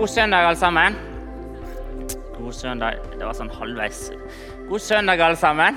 God 0.00 0.08
søndag, 0.08 0.46
alle 0.48 0.56
sammen. 0.56 0.94
God 2.38 2.54
søndag. 2.56 3.02
Det 3.12 3.20
var 3.20 3.34
sånn 3.36 3.50
halvveis. 3.52 3.98
God 4.70 4.80
søndag, 4.80 5.20
alle 5.20 5.36
sammen. 5.36 5.76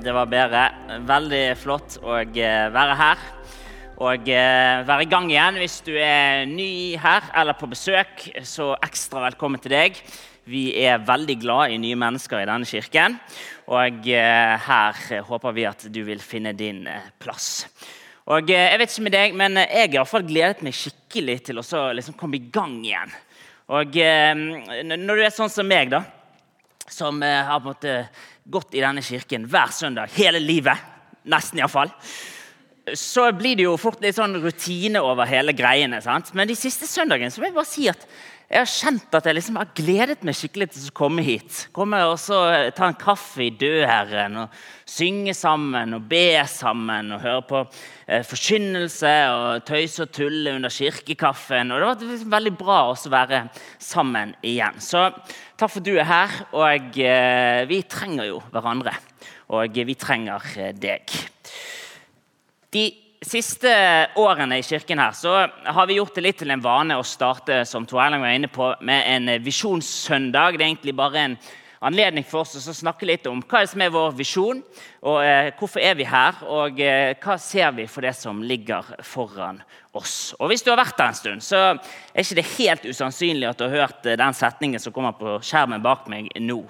Det 0.00 0.14
var 0.16 0.30
bedre. 0.32 0.62
Veldig 1.04 1.42
flott 1.60 1.98
å 2.00 2.16
eh, 2.22 2.70
være 2.72 2.96
her. 2.96 3.28
Og 4.00 4.24
eh, 4.24 4.86
være 4.88 5.04
i 5.04 5.10
gang 5.12 5.28
igjen. 5.28 5.60
Hvis 5.60 5.82
du 5.84 5.92
er 6.00 6.48
ny 6.48 6.96
her 6.96 7.28
eller 7.42 7.60
på 7.60 7.68
besøk, 7.68 8.30
så 8.40 8.72
ekstra 8.80 9.26
velkommen 9.28 9.60
til 9.60 9.76
deg. 9.76 10.00
Vi 10.48 10.70
er 10.80 11.04
veldig 11.04 11.42
glad 11.44 11.76
i 11.76 11.80
nye 11.82 12.00
mennesker 12.08 12.40
i 12.40 12.48
denne 12.48 12.72
kirken. 12.72 13.20
Og 13.68 14.08
eh, 14.16 14.56
her 14.72 15.24
håper 15.28 15.60
vi 15.60 15.68
at 15.68 15.90
du 15.92 16.06
vil 16.08 16.24
finne 16.24 16.56
din 16.56 16.86
plass. 17.20 17.66
Og 18.32 18.50
eh, 18.52 18.70
jeg 18.70 18.80
vet 18.80 18.92
ikke 18.92 19.04
med 19.04 19.14
deg, 19.16 19.36
men 19.36 19.60
jeg 19.60 19.68
har 19.72 19.90
i 19.90 19.98
hvert 19.98 20.10
fall 20.10 20.26
gledet 20.26 20.64
meg 20.64 20.76
skikkelig 20.76 21.38
til 21.48 21.60
å 21.60 21.84
liksom 21.96 22.16
komme 22.18 22.38
i 22.38 22.46
gang 22.54 22.78
igjen. 22.80 23.14
Og 23.72 23.96
eh, 24.00 24.32
Når 24.88 25.18
du 25.18 25.24
er 25.24 25.34
sånn 25.34 25.52
som 25.52 25.68
meg, 25.68 25.92
da, 25.92 26.02
som 26.88 27.20
eh, 27.24 27.40
har 27.48 27.60
på 27.60 27.68
en 27.68 27.74
måte 27.74 27.96
gått 28.52 28.76
i 28.76 28.82
denne 28.82 29.04
kirken 29.04 29.44
hver 29.50 29.74
søndag 29.74 30.14
hele 30.16 30.40
livet, 30.42 30.90
nesten 31.28 31.60
iallfall, 31.60 31.92
så 32.98 33.28
blir 33.36 33.54
det 33.58 33.68
jo 33.68 33.76
fort 33.78 34.00
litt 34.02 34.16
sånn 34.16 34.40
rutine 34.42 35.02
over 35.04 35.28
hele 35.30 35.54
greiene. 35.54 36.00
sant? 36.02 36.32
Men 36.34 36.48
de 36.50 36.56
siste 36.58 36.88
søndagene 36.90 37.30
så 37.30 37.42
vil 37.42 37.52
jeg 37.52 37.58
bare 37.58 37.70
si 37.70 37.86
at 37.92 38.06
jeg 38.52 38.60
har 38.60 38.68
kjent 38.68 39.14
at 39.16 39.24
jeg 39.24 39.36
liksom 39.38 39.56
har 39.56 39.70
gledet 39.72 40.24
meg 40.28 40.36
skikkelig 40.36 40.66
til 40.74 40.88
å 40.90 40.94
komme 40.96 41.22
hit. 41.24 41.62
Komme 41.72 42.02
og 42.04 42.20
Ta 42.76 42.90
en 42.90 42.98
kaffe 43.00 43.46
i 43.46 43.52
Dødherren, 43.56 44.36
og 44.42 44.56
synge 44.88 45.32
sammen 45.36 45.96
og 45.96 46.04
be 46.10 46.42
sammen. 46.50 47.14
Og 47.16 47.22
høre 47.24 47.44
på 47.48 47.62
eh, 47.62 48.20
forkynnelse 48.28 49.12
og 49.32 49.64
tøyse 49.68 50.04
og 50.04 50.12
tulle 50.12 50.52
under 50.58 50.72
kirkekaffen. 50.72 51.72
Og 51.72 51.80
Det 51.80 51.88
var 51.88 52.12
liksom 52.12 52.34
veldig 52.36 52.54
bra 52.60 52.78
å 52.90 53.14
være 53.16 53.46
sammen 53.80 54.34
igjen. 54.44 54.76
Så 54.84 55.06
takk 55.56 55.72
for 55.72 55.80
at 55.80 55.88
du 55.88 55.94
er 55.96 56.10
her. 56.12 56.36
Og 56.52 57.00
eh, 57.00 57.62
vi 57.72 57.80
trenger 57.88 58.28
jo 58.34 58.42
hverandre. 58.52 58.98
Og 59.56 59.80
vi 59.80 59.96
trenger 59.96 60.52
eh, 60.60 60.76
deg. 60.76 61.16
De 62.72 62.84
siste 63.22 63.72
årene 64.18 64.58
i 64.58 64.66
kirken 64.66 65.00
her, 65.02 65.14
så 65.16 65.46
har 65.46 65.88
vi 65.88 65.98
gjort 65.98 66.14
det 66.18 66.24
litt 66.26 66.38
til 66.42 66.52
en 66.54 66.62
vane 66.62 66.98
å 66.98 67.06
starte 67.06 67.62
som 67.68 67.86
Erling 67.86 68.22
var 68.24 68.36
inne 68.36 68.50
på, 68.52 68.72
med 68.80 69.08
en 69.08 69.42
visjonssøndag. 69.44 70.58
Det 70.58 70.64
er 70.64 70.70
egentlig 70.72 70.96
bare 70.98 71.26
en 71.26 71.36
anledning 71.82 72.24
for 72.26 72.44
oss 72.44 72.68
å 72.68 72.74
snakke 72.74 73.06
litt 73.08 73.26
om 73.26 73.42
hva 73.42 73.64
som 73.66 73.82
er 73.82 73.92
vår 73.94 74.14
visjon, 74.18 74.62
og 75.02 75.18
eh, 75.26 75.50
hvorfor 75.58 75.82
er 75.82 75.96
vi 75.98 76.06
her, 76.06 76.38
og 76.46 76.80
eh, 76.82 77.14
hva 77.22 77.38
ser 77.42 77.72
vi 77.78 77.88
for 77.90 78.06
det 78.06 78.14
som 78.18 78.42
ligger 78.46 78.94
foran 79.06 79.62
oss. 79.92 80.32
Og 80.38 80.48
Hvis 80.50 80.64
du 80.64 80.70
har 80.72 80.80
vært 80.80 80.96
der 80.98 81.10
en 81.10 81.18
stund, 81.18 81.44
så 81.44 81.60
er 81.74 82.22
ikke 82.22 82.38
det 82.38 82.48
helt 82.54 82.86
usannsynlig 82.88 83.48
at 83.50 83.60
du 83.60 83.66
har 83.66 83.82
hørt 83.82 84.06
eh, 84.06 84.18
den 84.20 84.36
setningen 84.36 84.82
som 84.82 84.94
kommer 84.94 85.16
på 85.18 85.38
skjermen 85.44 85.82
bak 85.84 86.06
meg 86.12 86.30
nå. 86.40 86.62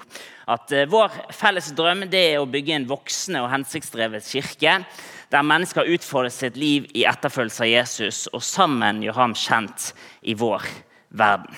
At 0.51 0.73
eh, 0.75 0.89
Vår 0.91 1.13
felles 1.37 1.71
drøm 1.77 2.07
det 2.11 2.25
er 2.33 2.41
å 2.41 2.49
bygge 2.51 2.81
en 2.81 2.89
voksende 2.91 3.45
og 3.45 3.53
hensiktsdrevet 3.53 4.27
kirke 4.27 4.81
der 5.33 5.43
mennesker 5.47 5.89
utfordrer 5.89 6.33
sitt 6.33 6.57
liv 6.61 6.87
i 6.93 7.07
etterfølgelse 7.09 7.65
av 7.65 7.71
Jesus 7.71 8.23
og 8.33 8.43
sammen 8.45 9.01
gjør 9.05 9.21
ham 9.23 9.37
kjent 9.39 9.93
i 10.23 10.37
vår 10.37 10.67
verden. 11.09 11.57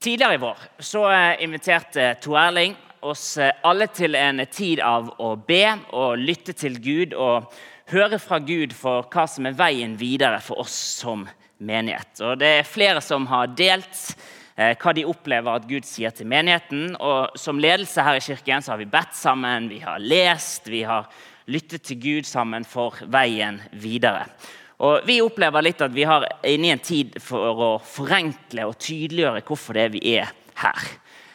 Tidligere 0.00 0.34
i 0.34 0.40
vår 0.40 0.62
så 0.82 1.04
eh, 1.12 1.42
inviterte 1.44 2.14
Tor 2.24 2.38
Erling 2.40 2.74
oss 3.04 3.36
eh, 3.38 3.52
alle 3.62 3.86
til 3.92 4.16
en 4.18 4.42
tid 4.50 4.80
av 4.80 5.12
å 5.20 5.34
be 5.36 5.64
og 5.96 6.18
lytte 6.20 6.54
til 6.56 6.80
Gud 6.82 7.14
og 7.14 7.52
høre 7.92 8.18
fra 8.22 8.40
Gud 8.40 8.74
for 8.76 9.06
hva 9.12 9.26
som 9.28 9.46
er 9.46 9.58
veien 9.58 9.96
videre 10.00 10.40
for 10.44 10.62
oss 10.64 10.76
som 11.00 11.26
menighet. 11.60 12.14
Og 12.24 12.38
Det 12.40 12.52
er 12.60 12.68
flere 12.68 13.02
som 13.04 13.26
har 13.30 13.52
delt 13.52 14.14
eh, 14.56 14.72
hva 14.72 14.94
de 14.96 15.06
opplever 15.08 15.52
at 15.52 15.68
Gud 15.68 15.86
sier 15.88 16.14
til 16.16 16.30
menigheten. 16.32 16.94
Og 16.96 17.36
Som 17.38 17.60
ledelse 17.60 18.02
her 18.02 18.18
i 18.18 18.24
kirken 18.24 18.64
så 18.64 18.74
har 18.74 18.80
vi 18.80 18.88
bedt 18.90 19.14
sammen, 19.18 19.68
vi 19.68 19.82
har 19.84 20.00
lest, 20.00 20.68
vi 20.68 20.82
har 20.88 21.10
lytte 21.50 21.80
til 21.82 22.00
Gud 22.00 22.28
sammen 22.28 22.64
for 22.68 22.96
veien 23.10 23.60
videre. 23.72 24.26
Og 24.80 25.04
Vi 25.06 25.18
opplever 25.20 25.64
litt 25.64 25.82
at 25.84 25.92
vi 25.92 26.06
har 26.08 26.24
inne 26.48 26.70
i 26.70 26.72
en 26.72 26.80
tid 26.80 27.18
for 27.20 27.64
å 27.66 27.70
forenkle 27.84 28.64
og 28.70 28.78
tydeliggjøre 28.80 29.44
hvorfor 29.44 29.76
det 29.76 29.82
er 29.84 29.92
vi 29.92 30.02
er 30.14 30.32
her. 30.62 30.86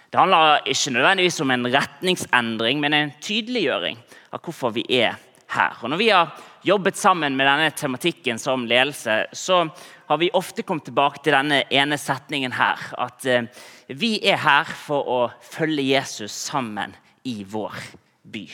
Det 0.09 0.21
handler 0.21 0.65
ikke 0.71 0.95
nødvendigvis 0.95 1.41
om 1.43 1.51
en 1.51 1.69
retningsendring, 1.73 2.79
men 2.81 2.93
en 2.93 3.13
tydeliggjøring 3.21 3.97
av 4.33 4.41
hvorfor 4.41 4.73
vi 4.73 4.85
er 4.89 5.17
her. 5.51 5.77
Og 5.83 5.89
Når 5.89 6.01
vi 6.01 6.09
har 6.09 6.31
jobbet 6.65 6.97
sammen 6.97 7.35
med 7.37 7.45
denne 7.45 7.69
tematikken 7.75 8.39
som 8.41 8.65
ledelse, 8.65 9.25
så 9.33 9.65
har 10.07 10.17
vi 10.21 10.31
ofte 10.33 10.63
kommet 10.63 10.87
tilbake 10.89 11.21
til 11.23 11.35
denne 11.35 11.63
ene 11.69 11.97
setningen 12.01 12.55
her. 12.57 12.81
At 12.97 13.25
eh, 13.25 13.49
vi 13.89 14.17
er 14.25 14.41
her 14.41 14.69
for 14.69 15.05
å 15.05 15.19
følge 15.41 15.85
Jesus 15.91 16.33
sammen 16.33 16.95
i 17.25 17.43
vår 17.43 17.75
by. 18.23 18.45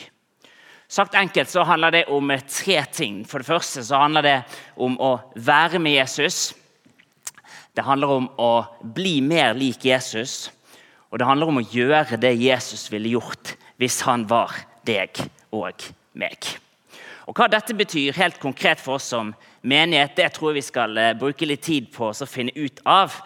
Sagt 0.92 1.14
enkelt 1.16 1.48
så 1.48 1.62
handler 1.64 1.90
det 1.90 2.02
om 2.12 2.28
tre 2.48 2.82
ting. 2.92 3.22
For 3.24 3.40
det 3.40 3.48
første 3.48 3.80
så 3.84 4.02
handler 4.02 4.26
det 4.26 4.34
om 4.76 4.98
å 5.00 5.14
være 5.40 5.78
med 5.80 5.94
Jesus. 5.94 6.50
Det 7.72 7.86
handler 7.86 8.12
om 8.12 8.26
å 8.36 8.50
bli 8.84 9.14
mer 9.24 9.54
lik 9.56 9.86
Jesus. 9.88 10.50
Og 11.08 11.16
det 11.16 11.28
handler 11.28 11.48
om 11.48 11.62
å 11.62 11.64
gjøre 11.64 12.18
det 12.20 12.34
Jesus 12.36 12.90
ville 12.92 13.14
gjort 13.14 13.54
hvis 13.80 14.02
han 14.04 14.26
var 14.28 14.52
deg 14.84 15.16
og 15.56 15.80
meg. 16.12 16.50
Og 17.24 17.40
Hva 17.40 17.48
dette 17.48 17.72
betyr 17.72 18.18
helt 18.18 18.36
konkret 18.42 18.82
for 18.82 18.98
oss 18.98 19.08
som 19.14 19.32
menighet, 19.64 20.12
det 20.18 20.28
tror 20.36 20.50
jeg 20.50 20.60
vi 20.60 20.66
skal 20.66 20.98
eh, 21.00 21.14
bruke 21.16 21.48
litt 21.48 21.64
tid 21.64 21.88
på 21.94 22.10
å 22.12 22.28
finne 22.28 22.52
ut 22.52 22.84
av. 22.84 23.16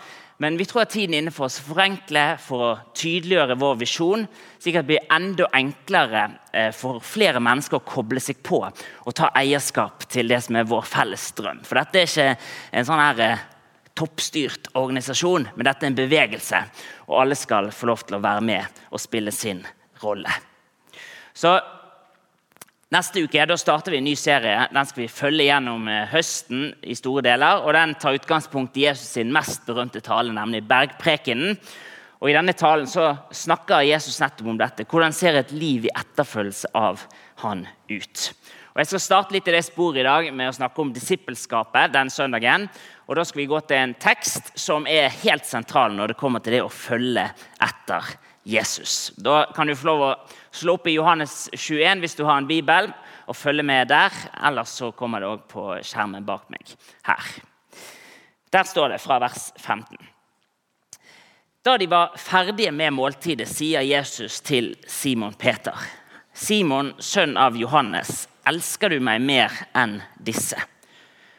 Men 0.43 0.59
vi 0.61 0.67
tror 0.69 0.83
at 0.83 0.93
tiden 0.93 1.15
er 1.15 1.23
inne 1.25 1.33
for 1.33 1.49
å 1.49 1.65
forenkle, 1.71 2.25
for 2.45 2.65
å 2.65 2.73
tydeliggjøre 2.97 3.57
vår 3.57 3.79
visjon, 3.81 4.27
slik 4.61 4.77
at 4.77 4.85
det 4.85 4.91
blir 4.91 5.07
enda 5.17 5.49
enklere 5.57 6.27
eh, 6.53 6.69
for 6.77 7.01
flere 7.01 7.41
mennesker 7.41 7.79
å 7.79 7.87
koble 7.87 8.21
seg 8.21 8.43
på 8.45 8.61
og 8.67 9.17
ta 9.17 9.31
eierskap 9.41 10.05
til 10.13 10.29
det 10.29 10.43
som 10.45 10.59
er 10.61 10.69
vår 10.69 10.85
felles 10.91 11.31
drøm. 11.39 11.63
For 11.65 11.81
dette 11.81 12.03
er 12.03 12.11
ikke 12.11 12.29
en 12.77 12.89
sånn 12.89 13.01
her 13.01 13.23
eh, 13.25 13.47
toppstyrt 13.97 14.69
organisasjon, 14.77 15.49
men 15.57 15.71
dette 15.71 15.87
er 15.87 15.95
en 15.95 15.99
bevegelse. 16.03 16.61
Og 17.09 17.23
alle 17.23 17.39
skal 17.39 17.73
få 17.73 17.89
lov 17.89 18.05
til 18.05 18.19
å 18.19 18.25
være 18.25 18.45
med 18.45 18.83
og 18.91 19.01
spille 19.01 19.33
sin 19.33 19.65
rolle. 20.03 20.37
Så 21.37 21.57
Neste 22.97 23.21
uke 23.27 23.45
da 23.45 23.57
starter 23.61 23.93
vi 23.93 23.99
en 23.99 24.07
ny 24.09 24.15
serie. 24.17 24.69
Den 24.73 24.87
skal 24.89 25.03
vi 25.03 25.13
følge 25.13 25.45
gjennom 25.51 25.89
eh, 25.91 26.07
høsten. 26.09 26.71
i 26.81 26.95
store 26.97 27.27
deler, 27.27 27.61
og 27.61 27.75
Den 27.77 27.93
tar 28.01 28.17
utgangspunkt 28.17 28.77
i 28.79 28.87
Jesus 28.87 29.11
sin 29.19 29.33
mest 29.35 29.67
berømte 29.67 30.01
tale, 30.01 30.33
nemlig 30.33 30.63
Bergprekenen. 30.65 31.59
Og 32.23 32.31
I 32.31 32.37
denne 32.39 32.55
talen 32.57 32.89
så 32.89 33.11
snakker 33.29 33.85
Jesus 33.85 34.17
nettopp 34.23 34.49
om 34.49 34.57
dette. 34.57 34.87
Hvordan 34.89 35.13
ser 35.13 35.37
et 35.37 35.53
liv 35.53 35.85
i 35.85 35.93
etterfølgelse 35.93 36.71
av 36.73 37.03
han 37.43 37.67
ut? 37.91 38.31
Og 38.73 38.81
Jeg 38.81 38.87
skal 38.87 39.05
starte 39.05 39.37
litt 39.37 39.49
i 39.49 39.57
det 39.59 39.65
sporet 39.67 40.01
i 40.01 40.07
dag 40.09 40.31
med 40.33 40.49
å 40.49 40.57
snakke 40.57 40.81
om 40.81 40.95
disippelskapet 40.95 41.93
den 41.93 42.09
søndagen. 42.09 42.65
Og 43.09 43.17
Da 43.17 43.25
skal 43.25 43.43
vi 43.43 43.51
gå 43.53 43.61
til 43.61 43.77
en 43.77 43.95
tekst 44.01 44.55
som 44.57 44.89
er 44.89 45.13
helt 45.21 45.45
sentral 45.45 45.93
når 45.93 46.15
det 46.15 46.21
kommer 46.23 46.41
til 46.41 46.57
det 46.57 46.65
å 46.65 46.73
følge 46.73 47.29
etter 47.61 48.17
Jesus. 48.47 49.13
Da 49.19 49.51
kan 49.53 49.67
du 49.67 49.75
få 49.75 49.91
lov 49.91 50.03
å 50.07 50.11
slå 50.57 50.77
opp 50.79 50.89
i 50.89 50.97
Johannes 50.97 51.47
21 51.53 52.03
hvis 52.03 52.17
du 52.19 52.25
har 52.25 52.41
en 52.41 52.49
bibel, 52.49 52.91
og 53.27 53.37
følge 53.37 53.63
med 53.67 53.89
der. 53.91 54.15
Ellers 54.49 54.75
så 54.79 54.93
kommer 54.97 55.23
det 55.23 55.31
òg 55.31 55.47
på 55.51 55.69
skjermen 55.85 56.27
bak 56.27 56.49
meg 56.53 56.77
her. 57.09 57.31
Der 58.53 58.65
står 58.65 58.95
det 58.95 59.01
fra 59.03 59.19
vers 59.21 59.51
15. 59.59 59.99
Da 61.67 61.75
de 61.79 61.89
var 61.91 62.15
ferdige 62.17 62.71
med 62.71 62.95
måltidet, 62.95 63.49
sier 63.51 63.83
Jesus 63.83 64.41
til 64.41 64.77
Simon 64.87 65.35
Peter.: 65.35 65.75
Simon, 66.33 66.93
sønn 66.99 67.37
av 67.37 67.57
Johannes, 67.59 68.29
elsker 68.47 68.95
du 68.95 69.01
meg 69.01 69.21
mer 69.21 69.53
enn 69.75 69.99
disse? 70.23 70.61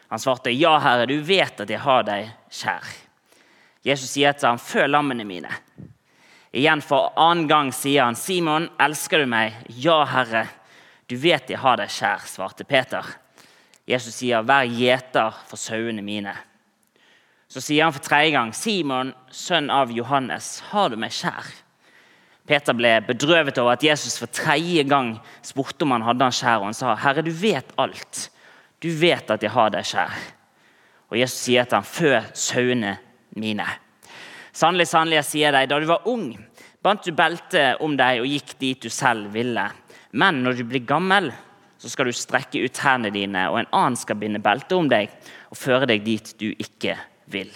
Han 0.08 0.20
svarte, 0.20 0.52
Ja, 0.52 0.78
Herre, 0.80 1.06
du 1.06 1.22
vet 1.24 1.62
at 1.64 1.70
jeg 1.70 1.80
har 1.80 2.04
deg 2.08 2.32
kjær. 2.52 2.84
Jesus 3.88 4.12
sier 4.12 4.36
til 4.36 4.50
ham, 4.50 4.60
Før 4.60 4.88
lammene 4.88 5.24
mine. 5.28 5.52
Igjen 6.58 6.82
for 6.82 7.12
annen 7.16 7.46
gang 7.48 7.68
sier 7.74 8.08
han, 8.08 8.16
'Simon, 8.16 8.70
elsker 8.82 9.22
du 9.22 9.26
meg?' 9.30 9.54
'Ja, 9.70 10.04
Herre, 10.10 10.48
du 11.06 11.16
vet 11.16 11.50
jeg 11.50 11.60
har 11.62 11.78
deg 11.78 11.92
kjær', 11.94 12.26
svarte 12.26 12.66
Peter. 12.66 13.06
Jesus 13.86 14.16
sier, 14.16 14.42
'Vær 14.42 14.66
gjeter 14.66 15.38
for 15.46 15.58
sauene 15.58 16.02
mine'. 16.02 16.34
Så 17.48 17.62
sier 17.62 17.84
han 17.84 17.94
for 17.94 18.02
tredje 18.02 18.32
gang, 18.32 18.54
'Simon, 18.54 19.14
sønn 19.30 19.70
av 19.70 19.92
Johannes, 19.92 20.64
har 20.72 20.90
du 20.90 20.98
meg 20.98 21.12
kjær?' 21.12 21.54
Peter 22.48 22.74
ble 22.74 23.02
bedrøvet 23.06 23.58
over 23.58 23.74
at 23.74 23.84
Jesus 23.84 24.18
for 24.18 24.26
tredje 24.26 24.84
gang 24.84 25.20
spurte 25.44 25.84
om 25.84 25.92
han 25.92 26.02
hadde 26.02 26.24
han 26.24 26.32
kjær, 26.32 26.58
og 26.58 26.72
han 26.72 26.74
sa, 26.74 26.96
'Herre, 26.96 27.22
du 27.22 27.32
vet 27.32 27.70
alt. 27.78 28.30
Du 28.82 28.90
vet 28.90 29.30
at 29.30 29.44
jeg 29.44 29.52
har 29.52 29.70
deg 29.70 29.86
kjær.' 29.86 30.34
Og 31.12 31.20
Jesus 31.20 31.38
sier 31.38 31.66
til 31.66 31.76
ham, 31.76 31.84
'Fø 31.84 32.24
sauene 32.34 32.98
mine.' 33.36 33.78
Sannelig, 34.58 34.88
sannelig, 34.88 35.16
jeg 35.16 35.26
sier 35.26 35.52
deg, 35.52 35.70
da 35.70 35.78
du 35.80 35.86
var 35.86 36.08
ung, 36.10 36.32
bandt 36.88 37.04
du 37.04 37.12
beltet 37.12 37.82
om 37.84 37.98
deg 38.00 38.22
og 38.22 38.32
gikk 38.32 38.56
dit 38.62 38.86
du 38.86 38.90
selv 38.94 39.34
ville. 39.36 39.66
Men 40.16 40.40
når 40.44 40.60
du 40.60 40.64
blir 40.70 40.86
gammel, 40.88 41.34
så 41.78 41.92
skal 41.92 42.08
du 42.08 42.16
strekke 42.16 42.62
ut 42.64 42.80
hendene 42.82 43.14
dine, 43.14 43.44
og 43.52 43.60
en 43.60 43.74
annen 43.76 43.98
skal 44.00 44.18
binde 44.18 44.42
beltet 44.42 44.78
om 44.78 44.88
deg 44.90 45.12
og 45.52 45.60
føre 45.60 45.90
deg 45.90 46.06
dit 46.06 46.32
du 46.40 46.48
ikke 46.54 46.96
vil. 47.34 47.52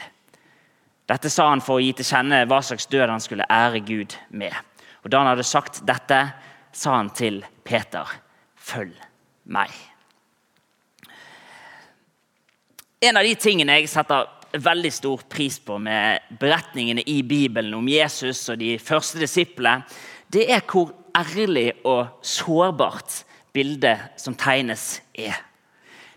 Dette 1.10 1.32
sa 1.32 1.48
han 1.50 1.64
for 1.64 1.80
å 1.80 1.84
gi 1.84 1.94
til 1.98 2.08
kjenne 2.08 2.44
hva 2.48 2.60
slags 2.64 2.90
død 2.92 3.10
han 3.10 3.24
skulle 3.24 3.48
ære 3.50 3.82
Gud 3.88 4.18
med. 4.30 4.54
Og 5.04 5.10
Da 5.10 5.24
han 5.24 5.32
hadde 5.32 5.48
sagt 5.48 5.82
dette, 5.88 6.20
sa 6.72 6.96
han 6.96 7.10
til 7.10 7.44
Peter, 7.64 8.06
'Følg 8.56 8.94
meg'. 9.48 9.88
En 13.02 13.18
av 13.18 13.24
de 13.24 13.36
tingene 13.36 13.80
jeg 13.80 13.90
setter 13.90 14.28
veldig 14.54 14.92
stor 14.94 15.22
pris 15.30 15.60
på 15.64 15.78
med 15.82 16.36
beretningene 16.42 17.04
i 17.08 17.22
Bibelen 17.24 17.74
om 17.78 17.88
Jesus 17.88 18.44
og 18.52 18.60
de 18.62 18.76
første 18.82 19.22
disiplene, 19.22 19.86
det 20.32 20.48
er 20.52 20.64
hvor 20.68 20.92
ærlig 21.18 21.72
og 21.88 22.22
sårbart 22.24 23.24
bildet 23.54 24.20
som 24.20 24.36
tegnes, 24.40 25.02
er. 25.14 25.36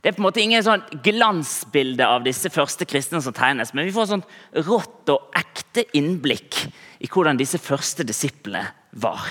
Det 0.05 0.11
er 0.11 0.17
på 0.19 0.21
en 0.21 0.27
måte 0.27 0.43
ingen 0.43 0.63
sånn 0.63 0.83
glansbilde 1.03 2.05
av 2.05 2.27
disse 2.27 2.51
første 2.53 2.85
kristne 2.85 3.23
som 3.25 3.35
tegnes, 3.35 3.73
men 3.73 3.89
vi 3.89 3.95
får 3.95 4.11
sånn 4.11 4.27
rått 4.67 5.11
og 5.15 5.33
ekte 5.39 5.87
innblikk 5.97 6.61
i 7.01 7.09
hvordan 7.09 7.41
disse 7.41 7.59
første 7.59 8.05
disiplene 8.07 8.67
var. 9.01 9.25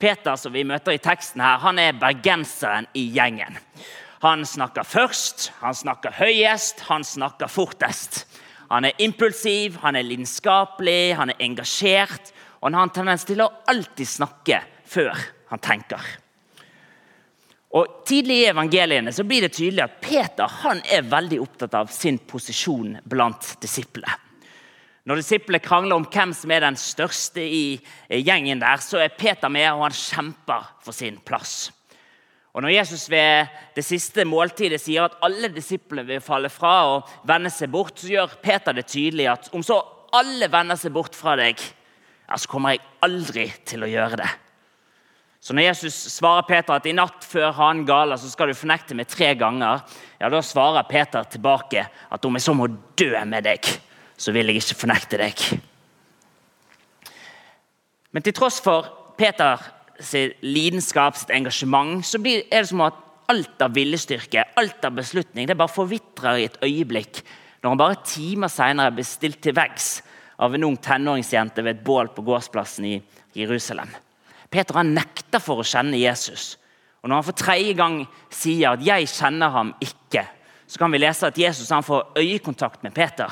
Peter, 0.00 0.36
som 0.40 0.52
vi 0.52 0.64
møter 0.64 0.96
i 0.96 1.00
teksten 1.00 1.44
her, 1.44 1.60
han 1.62 1.78
er 1.80 1.96
bergenseren 1.96 2.88
i 2.96 3.06
gjengen. 3.14 3.60
Han 4.26 4.42
snakker 4.46 4.82
først, 4.82 5.52
han 5.60 5.74
snakker 5.74 6.16
høyest, 6.18 6.80
han 6.88 7.04
snakker 7.06 7.46
fortest. 7.46 8.24
Han 8.72 8.88
er 8.88 8.98
impulsiv, 8.98 9.76
han 9.84 9.94
er 9.94 10.02
lidenskapelig, 10.02 11.14
han 11.14 11.30
er 11.30 11.44
engasjert. 11.46 12.32
Og 12.58 12.66
han 12.66 12.74
har 12.74 12.88
en 12.88 12.94
tendens 12.96 13.26
til 13.28 13.44
å 13.44 13.52
alltid 13.70 14.10
snakke 14.10 14.58
før 14.82 15.14
han 15.52 15.62
tenker. 15.62 16.02
Og 17.78 18.02
Tidlig 18.08 18.40
i 18.40 18.50
evangeliene 18.50 19.14
så 19.14 19.22
blir 19.28 19.46
det 19.46 19.52
tydelig 19.54 19.84
at 19.84 19.96
Peter 20.02 20.50
han 20.64 20.82
er 20.90 21.06
veldig 21.06 21.38
opptatt 21.46 21.78
av 21.78 21.94
sin 21.94 22.18
posisjon 22.18 22.96
blant 23.06 23.52
disiplene. 23.62 24.18
Når 25.06 25.22
disiplene 25.22 25.62
krangler 25.62 26.00
om 26.00 26.10
hvem 26.10 26.34
som 26.34 26.50
er 26.50 26.66
den 26.66 26.82
største 26.82 27.46
i 27.46 27.76
gjengen, 28.10 28.58
der, 28.58 28.82
så 28.82 29.04
er 29.04 29.14
Peter 29.14 29.46
med, 29.46 29.68
og 29.70 29.86
han 29.86 29.94
kjemper 29.94 30.72
for 30.82 30.98
sin 30.98 31.22
plass. 31.22 31.68
Og 32.56 32.62
Når 32.64 32.72
Jesus 32.72 33.10
ved 33.12 33.50
det 33.76 33.84
siste 33.84 34.24
måltidet 34.24 34.80
sier 34.80 35.04
at 35.04 35.18
alle 35.26 35.50
disiplene 35.52 36.06
vil 36.08 36.22
falle 36.24 36.48
fra 36.48 36.72
og 36.88 37.10
vende 37.28 37.52
seg 37.52 37.68
bort, 37.68 37.98
så 38.00 38.08
gjør 38.08 38.38
Peter 38.40 38.72
det 38.72 38.86
tydelig 38.88 39.26
at 39.28 39.50
om 39.52 39.64
så 39.64 39.76
alle 40.16 40.48
vender 40.48 40.80
seg 40.80 40.94
bort 40.94 41.18
fra 41.18 41.34
deg, 41.36 41.60
ja, 41.60 42.38
så 42.40 42.48
kommer 42.48 42.72
jeg 42.72 42.80
aldri 43.04 43.44
til 43.68 43.84
å 43.84 43.90
gjøre 43.90 44.22
det. 44.22 44.30
Så 45.44 45.52
når 45.52 45.68
Jesus 45.68 45.98
svarer 46.16 46.48
Peter 46.48 46.78
at 46.78 46.88
i 46.88 46.96
natt 46.96 47.28
før 47.28 47.52
hanen 47.58 47.84
galer 47.86 48.16
så 48.16 48.32
skal 48.32 48.48
du 48.48 48.56
fornekte 48.56 48.96
meg 48.96 49.12
tre 49.12 49.34
ganger, 49.36 49.84
ja, 50.16 50.32
da 50.32 50.40
svarer 50.40 50.88
Peter 50.88 51.28
tilbake 51.28 51.84
at 51.84 52.24
om 52.24 52.40
jeg 52.40 52.46
så 52.48 52.56
må 52.56 52.70
dø 52.96 53.12
med 53.28 53.44
deg, 53.46 53.68
så 54.16 54.32
vil 54.32 54.48
jeg 54.48 54.64
ikke 54.64 54.80
fornekte 54.86 55.20
deg. 55.20 55.44
Men 58.16 58.24
til 58.24 58.32
tross 58.32 58.62
for 58.64 58.88
Peters 59.96 60.36
lidenskap, 60.42 61.16
sitt 61.16 61.30
engasjement, 61.30 62.04
så 62.04 62.20
er 62.20 62.44
det 62.50 62.68
som 62.68 62.84
at 62.84 62.98
alt 63.32 63.62
av 63.64 63.74
viljestyrke, 63.74 64.44
alt 64.56 64.84
av 64.84 64.94
beslutning, 64.94 65.48
det 65.48 65.56
bare 65.56 65.72
forvitrer 65.72 66.38
i 66.38 66.46
et 66.46 66.58
øyeblikk 66.62 67.22
når 67.62 67.72
han 67.72 67.80
bare 67.80 68.02
timer 68.06 68.52
senere 68.52 68.92
blir 68.94 69.06
stilt 69.08 69.40
til 69.42 69.56
veggs 69.56 70.02
av 70.38 70.54
en 70.54 70.66
ung 70.68 70.76
tenåringsjente 70.78 71.64
ved 71.64 71.78
et 71.78 71.84
bål 71.84 72.12
på 72.14 72.22
gårdsplassen 72.22 72.84
i 72.86 73.00
Jerusalem. 73.34 73.88
Peter 74.52 74.78
han 74.78 74.92
nekter 74.94 75.42
for 75.42 75.58
å 75.58 75.66
kjenne 75.66 75.98
Jesus. 75.98 76.54
Og 77.02 77.10
Når 77.10 77.16
han 77.16 77.26
for 77.26 77.38
tredje 77.40 77.72
gang 77.74 78.06
sier 78.30 78.72
at 78.72 78.84
'jeg 78.84 79.08
kjenner 79.08 79.50
ham 79.50 79.74
ikke', 79.80 80.26
så 80.68 80.78
kan 80.78 80.92
vi 80.92 80.98
lese 80.98 81.26
at 81.26 81.38
Jesus 81.38 81.70
han 81.70 81.82
får 81.82 82.12
øyekontakt 82.16 82.82
med 82.82 82.94
Peter. 82.94 83.30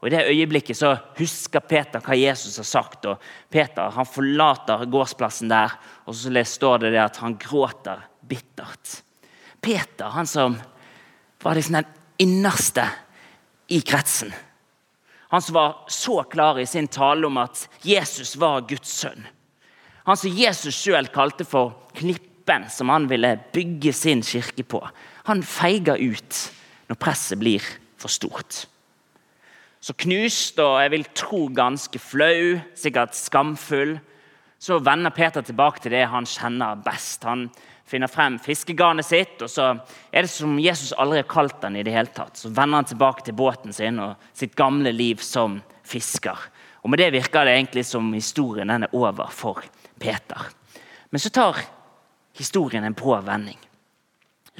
Og 0.00 0.08
I 0.08 0.12
det 0.14 0.26
øyeblikket 0.32 0.78
så 0.78 0.94
husker 1.18 1.60
Peter 1.60 2.00
hva 2.00 2.16
Jesus 2.16 2.56
har 2.56 2.68
sagt. 2.68 3.04
og 3.04 3.20
Peter 3.52 3.90
han 3.92 4.08
forlater 4.08 4.86
gårdsplassen 4.88 5.52
der, 5.52 5.76
og 6.06 6.14
så 6.14 6.44
står 6.44 6.78
det, 6.78 6.92
der 6.92 7.04
at 7.04 7.16
han 7.20 7.36
gråter 7.36 8.00
bittert. 8.28 9.02
Peter, 9.60 10.08
han 10.08 10.26
som 10.26 10.56
var 11.42 11.54
liksom 11.54 11.74
den 11.74 11.90
innerste 12.18 12.86
i 13.68 13.80
kretsen. 13.80 14.32
Han 15.30 15.42
som 15.42 15.54
var 15.54 15.84
så 15.88 16.22
klar 16.22 16.58
i 16.58 16.66
sin 16.66 16.88
tale 16.88 17.26
om 17.26 17.36
at 17.38 17.68
Jesus 17.82 18.36
var 18.36 18.64
Guds 18.66 18.88
sønn. 18.88 19.26
Han 20.08 20.16
som 20.16 20.32
Jesus 20.32 20.74
sjøl 20.74 21.06
kalte 21.12 21.44
for 21.44 21.76
klippen 21.94 22.66
som 22.72 22.88
han 22.88 23.06
ville 23.10 23.36
bygge 23.52 23.92
sin 23.92 24.24
kirke 24.26 24.64
på. 24.64 24.80
Han 25.28 25.44
feiger 25.46 26.00
ut 26.00 26.40
når 26.88 26.98
presset 26.98 27.38
blir 27.38 27.62
for 28.00 28.10
stort. 28.10 28.64
Så 29.80 29.96
knust 29.96 30.58
og 30.60 30.76
jeg 30.82 30.92
vil 30.92 31.06
tro 31.16 31.46
ganske 31.56 31.98
flau, 32.02 32.58
sikkert 32.76 33.16
skamfull, 33.16 33.96
så 34.60 34.76
vender 34.84 35.12
Peter 35.16 35.40
tilbake 35.40 35.80
til 35.80 35.94
det 35.94 36.02
han 36.12 36.26
kjenner 36.28 36.82
best. 36.84 37.24
Han 37.24 37.46
finner 37.88 38.10
frem 38.12 38.36
fiskegarnet 38.44 39.08
sitt, 39.08 39.40
og 39.40 39.48
så 39.48 39.70
er 40.12 40.26
det 40.26 40.32
som 40.32 40.58
Jesus 40.60 40.92
aldri 41.00 41.22
har 41.22 41.30
kalt 41.30 41.62
den 41.62 41.78
i 41.80 41.84
det 41.86 41.94
hele 41.94 42.12
tatt. 42.12 42.36
Så 42.36 42.52
vender 42.52 42.82
han 42.82 42.90
tilbake 42.90 43.24
til 43.24 43.38
båten 43.38 43.72
sin 43.72 44.02
og 44.04 44.20
sitt 44.36 44.52
gamle 44.58 44.92
liv 44.92 45.24
som 45.24 45.62
fisker. 45.80 46.36
Og 46.84 46.92
Med 46.92 47.00
det 47.00 47.12
virker 47.16 47.48
det 47.48 47.56
egentlig 47.56 47.86
som 47.88 48.12
historien 48.12 48.70
er 48.70 48.86
over 48.92 49.32
for 49.32 49.64
Peter. 49.98 50.52
Men 51.10 51.20
så 51.20 51.32
tar 51.32 51.56
historien 52.36 52.84
en 52.84 52.94
brå 52.94 53.16
vending. 53.24 53.58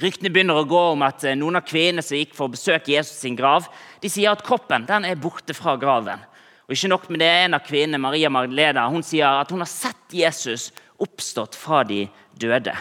Ryktene 0.01 0.31
begynner 0.33 0.57
å 0.57 0.65
gå 0.69 0.81
om 0.95 1.03
at 1.05 1.25
eh, 1.29 1.37
noen 1.37 1.59
av 1.59 1.67
kvinnene 1.69 2.05
som 2.05 2.17
gikk 2.17 2.33
for 2.37 2.49
å 2.49 2.55
besøke 2.55 2.95
Jesus 2.95 3.19
sin 3.21 3.37
grav, 3.37 3.67
de 4.01 4.09
sier 4.09 4.33
at 4.33 4.45
kroppen 4.47 4.87
den 4.89 5.05
er 5.05 5.19
borte 5.21 5.53
fra 5.57 5.75
graven. 5.81 6.23
Og 6.65 6.77
ikke 6.77 6.89
nok 6.93 7.09
med 7.11 7.21
det, 7.21 7.29
En 7.45 7.57
av 7.59 7.67
kvinnene, 7.67 8.01
Maria 8.01 8.31
Magdalena, 8.31 8.87
hun 8.89 9.05
sier 9.05 9.43
at 9.43 9.51
hun 9.51 9.61
har 9.61 9.69
sett 9.69 10.15
Jesus 10.15 10.71
oppstått 11.01 11.59
fra 11.59 11.83
de 11.85 12.07
døde. 12.33 12.75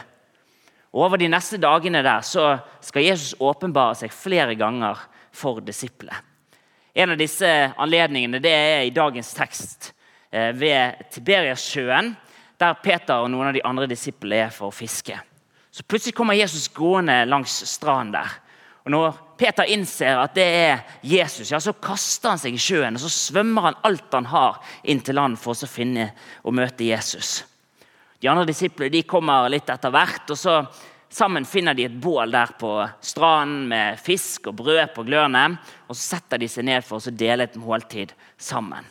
Og 0.94 1.04
Over 1.06 1.18
de 1.18 1.28
neste 1.30 1.60
dagene 1.60 2.04
der 2.06 2.24
så 2.26 2.60
skal 2.82 3.06
Jesus 3.06 3.36
åpenbare 3.40 3.98
seg 4.00 4.16
flere 4.16 4.56
ganger 4.56 4.98
for 5.32 5.60
disiplene. 5.62 6.24
En 6.96 7.14
av 7.14 7.20
disse 7.20 7.48
anledningene 7.78 8.42
det 8.42 8.54
er 8.54 8.84
i 8.84 8.94
dagens 8.96 9.34
tekst 9.38 9.92
eh, 10.32 10.52
ved 10.56 11.04
Tiberiasjøen, 11.14 12.16
der 12.60 12.80
Peter 12.84 13.24
og 13.24 13.30
noen 13.32 13.52
av 13.52 13.56
de 13.56 13.64
andre 13.64 13.88
disiplene 13.88 14.48
er 14.48 14.54
for 14.54 14.72
å 14.72 14.76
fiske. 14.76 15.20
Så 15.80 15.84
Plutselig 15.84 16.16
kommer 16.16 16.34
Jesus 16.34 16.68
gående 16.68 17.26
langs 17.26 17.54
stranden 17.66 18.12
der. 18.12 18.32
Og 18.84 18.92
Når 18.92 19.20
Peter 19.40 19.64
innser 19.64 20.20
at 20.20 20.34
det 20.36 20.44
er 20.44 20.82
Jesus, 21.08 21.54
ja, 21.54 21.60
så 21.64 21.72
kaster 21.72 22.34
han 22.34 22.42
seg 22.42 22.58
i 22.58 22.60
sjøen 22.60 22.98
og 22.98 23.04
så 23.06 23.12
svømmer 23.14 23.70
han 23.70 23.78
alt 23.88 24.12
han 24.12 24.28
har, 24.28 24.58
inn 24.84 25.00
til 25.00 25.16
land 25.16 25.40
for 25.40 25.56
å 25.56 25.70
finne 25.72 26.10
og 26.44 26.58
møte 26.60 26.84
Jesus. 26.84 27.46
De 28.20 28.28
andre 28.28 28.44
disiplene 28.50 28.92
de 28.92 29.06
kommer 29.08 29.48
litt 29.48 29.72
etter 29.72 29.94
hvert. 29.96 30.28
og 30.28 30.42
så 30.42 30.60
Sammen 31.10 31.48
finner 31.48 31.74
de 31.74 31.88
et 31.88 31.96
bål 31.96 32.36
der 32.36 32.52
på 32.60 32.74
stranden 33.02 33.64
med 33.72 34.04
fisk 34.04 34.52
og 34.52 34.60
brød 34.60 34.92
på 34.98 35.08
glørne. 35.08 35.46
og 35.88 35.96
Så 35.96 36.18
setter 36.18 36.44
de 36.44 36.52
seg 36.52 36.68
ned 36.68 36.84
for 36.84 37.00
å 37.00 37.16
dele 37.24 37.48
et 37.48 37.56
måltid 37.56 38.12
sammen. 38.36 38.84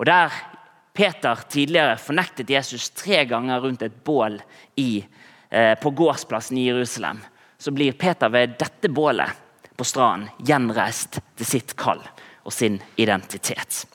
Og 0.00 0.06
Der 0.08 0.32
Peter 0.96 1.44
tidligere 1.48 2.00
fornektet 2.00 2.50
Jesus 2.50 2.88
tre 2.90 3.26
ganger 3.28 3.60
rundt 3.60 3.82
et 3.82 4.00
bål 4.04 4.40
i, 4.80 5.04
på 5.50 5.90
gårdsplassen 5.90 6.58
i 6.58 6.68
Jerusalem, 6.68 7.18
så 7.58 7.72
blir 7.74 7.92
Peter 7.98 8.30
ved 8.30 8.54
dette 8.60 8.88
bålet 8.88 9.34
på 9.76 9.84
stranden 9.84 10.28
gjenreist 10.46 11.18
til 11.36 11.48
sitt 11.48 11.72
kall 11.76 12.02
og 12.44 12.52
sin 12.54 12.78
identitet. 13.00 13.86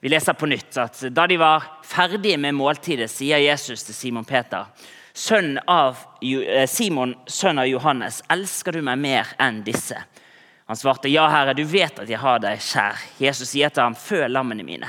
Vi 0.00 0.10
leser 0.12 0.36
på 0.38 0.46
nytt 0.46 0.76
at 0.78 1.00
Da 1.10 1.26
de 1.26 1.38
var 1.40 1.64
ferdige 1.82 2.38
med 2.38 2.54
måltidet, 2.54 3.10
sier 3.10 3.42
Jesus 3.42 3.82
til 3.82 3.94
Simon 3.94 4.24
Peter.: 4.24 4.66
Sønn 5.12 5.58
av, 5.66 5.96
eh, 6.22 6.66
Simon, 6.68 7.14
sønn 7.26 7.58
av 7.58 7.66
Johannes, 7.66 8.22
elsker 8.30 8.72
du 8.72 8.82
meg 8.82 8.98
mer 8.98 9.26
enn 9.40 9.62
disse? 9.64 9.96
Han 10.66 10.76
svarte, 10.76 11.08
ja, 11.08 11.28
Herre, 11.28 11.54
du 11.54 11.64
vet 11.64 11.98
at 11.98 12.08
jeg 12.08 12.18
har 12.18 12.38
deg 12.38 12.58
kjær. 12.58 12.98
Jesus 13.18 13.48
sier 13.50 13.70
til 13.70 13.82
ham, 13.82 13.94
«Føl 13.94 14.30
lammene 14.30 14.62
mine. 14.62 14.88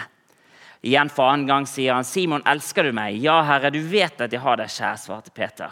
Igjen 0.86 1.10
for 1.10 1.32
annen 1.32 1.48
gang 1.48 1.66
sier 1.68 1.94
han, 1.94 2.06
'Simon, 2.06 2.44
elsker 2.46 2.84
du 2.84 2.92
meg?' 2.92 3.18
'Ja, 3.18 3.42
Herre, 3.44 3.72
du 3.72 3.82
vet 3.82 4.22
at 4.22 4.32
jeg 4.32 4.42
har 4.42 4.58
deg 4.58 4.70
kjær', 4.70 4.98
svarte 4.98 5.32
Peter. 5.32 5.72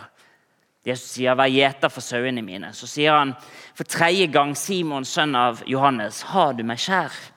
Jesus 0.86 1.12
sier, 1.12 1.36
'Vær 1.36 1.50
gjeter 1.50 1.90
for 1.90 2.02
sauene 2.02 2.42
mine'. 2.42 2.74
Så 2.74 2.88
sier 2.88 3.12
han 3.12 3.36
for 3.76 3.84
tredje 3.84 4.28
gang, 4.28 4.56
'Simon, 4.56 5.06
sønn 5.06 5.36
av 5.36 5.64
Johannes, 5.66 6.22
har 6.22 6.54
du 6.54 6.64
meg 6.64 6.78
kjær?' 6.78 7.32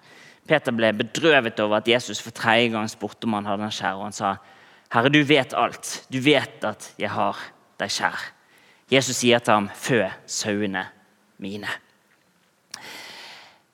Peter 0.49 0.73
ble 0.73 0.93
bedrøvet 0.93 1.61
over 1.61 1.77
at 1.77 1.89
Jesus 1.89 2.21
for 2.21 2.31
tredje 2.31 2.73
gang 2.73 2.89
spurte 2.89 3.25
om 3.25 3.35
han 3.35 3.45
hadde 3.45 3.65
en 3.65 3.71
kjær. 3.71 3.97
Og 3.97 4.03
han 4.05 4.13
sa, 4.13 4.37
'Herre, 4.91 5.09
du 5.09 5.23
vet 5.23 5.53
alt. 5.55 6.07
Du 6.11 6.21
vet 6.21 6.65
at 6.65 6.95
jeg 6.99 7.11
har 7.11 7.37
deg 7.79 7.89
kjær.' 7.89 8.33
Jesus 8.91 9.17
sier 9.17 9.39
til 9.39 9.53
ham, 9.55 9.69
'Fø 9.69 10.09
sauene 10.27 10.87
mine'. 11.39 11.69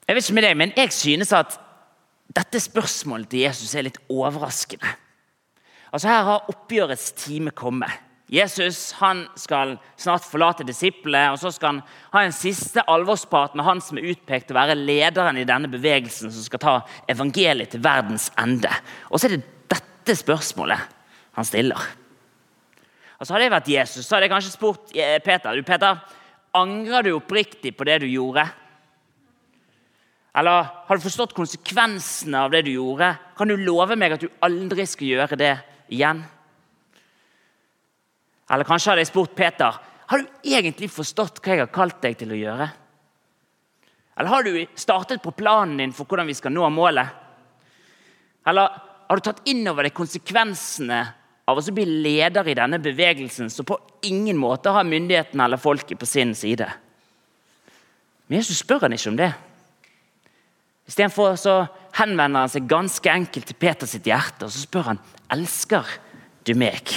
Jeg 0.08 0.16
vet 0.16 0.24
ikke 0.24 0.34
med 0.34 0.42
deg, 0.42 0.56
men 0.56 0.72
jeg 0.76 0.92
synes 0.92 1.32
at 1.32 1.60
dette 2.34 2.60
spørsmålet 2.62 3.30
til 3.30 3.44
Jesus 3.46 3.74
er 3.74 3.86
litt 3.86 4.00
overraskende. 4.10 4.90
Altså 5.94 6.10
Her 6.10 6.26
har 6.26 6.50
oppgjørets 6.50 7.12
time 7.20 7.52
kommet. 7.54 7.92
Jesus 8.34 8.94
han 8.98 9.26
skal 9.38 9.76
snart 10.00 10.24
forlate 10.26 10.64
disiplene, 10.66 11.34
og 11.34 11.38
så 11.38 11.52
skal 11.52 11.74
han 11.74 11.82
ha 12.14 12.22
en 12.24 12.34
siste 12.34 12.82
alvorsprat 12.90 13.54
med 13.54 13.66
han 13.66 13.82
som 13.84 14.00
er 14.00 14.08
utpekt 14.14 14.48
til 14.48 14.56
å 14.56 14.62
være 14.62 14.78
lederen 14.80 15.38
i 15.38 15.46
denne 15.46 15.70
bevegelsen 15.70 16.32
som 16.32 16.46
skal 16.46 16.62
ta 16.62 16.74
evangeliet 17.12 17.74
til 17.74 17.84
verdens 17.84 18.30
ende. 18.40 18.72
Og 19.12 19.20
så 19.20 19.28
er 19.28 19.36
det 19.36 19.44
dette 19.70 20.16
spørsmålet 20.18 20.80
han 21.36 21.46
stiller. 21.46 21.78
Altså 23.20 23.36
Hadde 23.36 23.46
jeg 23.46 23.54
vært 23.54 23.72
Jesus, 23.76 24.06
så 24.06 24.16
hadde 24.16 24.26
jeg 24.26 24.34
kanskje 24.34 24.56
spurt 24.56 24.96
eh, 24.96 25.18
Peter 25.22 25.54
du 25.54 25.62
Peter, 25.66 26.00
angrer 26.56 27.06
du 27.06 27.14
oppriktig 27.14 27.76
på 27.76 27.86
det 27.86 28.00
du 28.02 28.08
gjorde. 28.08 28.48
Eller 30.34 30.66
har 30.86 30.98
du 30.98 31.04
forstått 31.04 31.34
konsekvensene 31.36 32.40
av 32.46 32.50
det 32.50 32.64
du 32.66 32.72
gjorde? 32.74 33.12
Kan 33.38 33.50
du 33.50 33.56
love 33.56 33.94
meg 33.98 34.16
at 34.16 34.24
du 34.24 34.30
aldri 34.42 34.86
skal 34.90 35.12
gjøre 35.12 35.38
det 35.38 35.54
igjen? 35.94 36.24
Eller 38.50 38.66
kanskje 38.68 38.92
hadde 38.92 39.04
jeg 39.04 39.12
spurt 39.12 39.36
Peter 39.38 39.78
har 40.06 40.20
du 40.20 40.48
egentlig 40.50 40.90
forstått 40.92 41.40
hva 41.40 41.54
jeg 41.54 41.64
har 41.64 41.72
kalt 41.72 42.02
deg 42.04 42.16
til 42.20 42.34
å 42.34 42.38
gjøre. 42.38 42.66
Eller 44.14 44.30
har 44.30 44.44
du 44.46 44.58
startet 44.78 45.22
på 45.24 45.32
planen 45.34 45.78
din 45.80 45.94
for 45.96 46.06
hvordan 46.06 46.28
vi 46.28 46.36
skal 46.36 46.52
nå 46.54 46.68
målet? 46.70 47.08
Eller 48.46 48.76
har 49.08 49.18
du 49.18 49.24
tatt 49.24 49.42
inn 49.48 49.64
over 49.70 49.86
deg 49.86 49.96
konsekvensene 49.96 51.00
av 51.48 51.60
å 51.60 51.74
bli 51.76 51.86
leder 52.04 52.46
i 52.48 52.56
denne 52.56 52.78
bevegelsen, 52.80 53.50
som 53.50 53.66
på 53.68 53.78
ingen 54.06 54.38
måte 54.40 54.72
har 54.72 54.86
myndigheten 54.86 55.40
eller 55.40 55.60
folket 55.60 55.98
på 56.00 56.08
sin 56.08 56.34
side? 56.36 56.68
Men 58.28 58.40
Jesus 58.40 58.62
spør 58.62 58.86
han 58.86 58.96
ikke 58.96 59.12
om 59.12 59.18
det. 59.18 59.32
Istedenfor 60.84 61.36
så 61.40 61.56
henvender 61.96 62.44
han 62.44 62.52
seg 62.52 62.68
ganske 62.68 63.08
enkelt 63.10 63.48
til 63.48 63.58
Peters 63.58 63.96
hjerte 63.96 64.46
og 64.46 64.52
så 64.52 64.64
spør 64.66 64.90
han, 64.92 65.02
elsker 65.32 65.88
du 66.44 66.52
meg. 66.60 66.92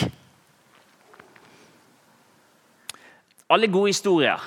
Alle 3.48 3.70
gode 3.72 3.94
historier 3.94 4.44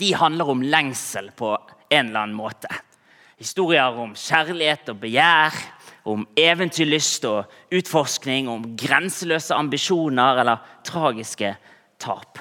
de 0.00 0.08
handler 0.18 0.48
om 0.50 0.64
lengsel 0.66 1.30
på 1.38 1.52
en 1.54 2.08
eller 2.08 2.24
annen 2.24 2.34
måte. 2.34 2.70
Historier 3.38 3.94
om 4.02 4.16
kjærlighet 4.18 4.90
og 4.90 4.98
begjær, 5.02 5.54
om 6.10 6.24
eventyrlyst 6.38 7.26
og 7.30 7.52
utforskning, 7.74 8.48
om 8.50 8.72
grenseløse 8.78 9.54
ambisjoner 9.54 10.40
eller 10.42 10.64
tragiske 10.86 11.54
tap. 12.02 12.40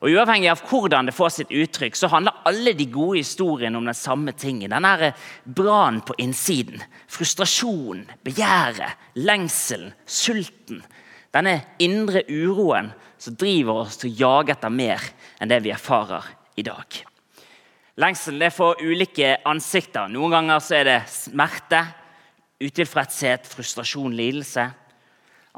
Og 0.00 0.14
Uavhengig 0.14 0.48
av 0.48 0.62
hvordan 0.64 1.10
det 1.10 1.12
får 1.12 1.32
sitt 1.34 1.50
uttrykk, 1.52 1.96
så 1.98 2.08
handler 2.08 2.38
alle 2.48 2.72
de 2.72 2.86
gode 2.88 3.18
historiene 3.20 3.76
om 3.76 3.84
den 3.84 3.96
samme 3.96 4.32
tingen. 4.32 4.72
Denne 4.72 5.12
brannen 5.44 6.00
på 6.00 6.16
innsiden. 6.24 6.80
Frustrasjonen, 7.10 8.06
begjæret, 8.24 8.96
lengselen, 9.20 9.92
sulten. 10.08 10.80
Denne 11.36 11.60
indre 11.84 12.24
uroen 12.32 12.90
som 13.20 13.36
driver 13.36 13.84
oss 13.84 14.00
til 14.00 14.10
å 14.10 14.18
jage 14.22 14.56
etter 14.56 14.72
mer 14.72 15.04
enn 15.38 15.52
det 15.52 15.60
vi 15.66 15.74
erfarer 15.74 16.32
i 16.56 16.64
dag. 16.64 17.02
Lengselen 18.00 18.40
det 18.40 18.54
får 18.56 18.80
ulike 18.80 19.36
ansikter. 19.44 20.08
Noen 20.08 20.32
ganger 20.32 20.72
er 20.80 20.88
det 20.88 21.00
smerte, 21.12 21.84
utilfredshet, 22.60 23.44
frustrasjon, 23.52 24.16
lidelse. 24.16 24.64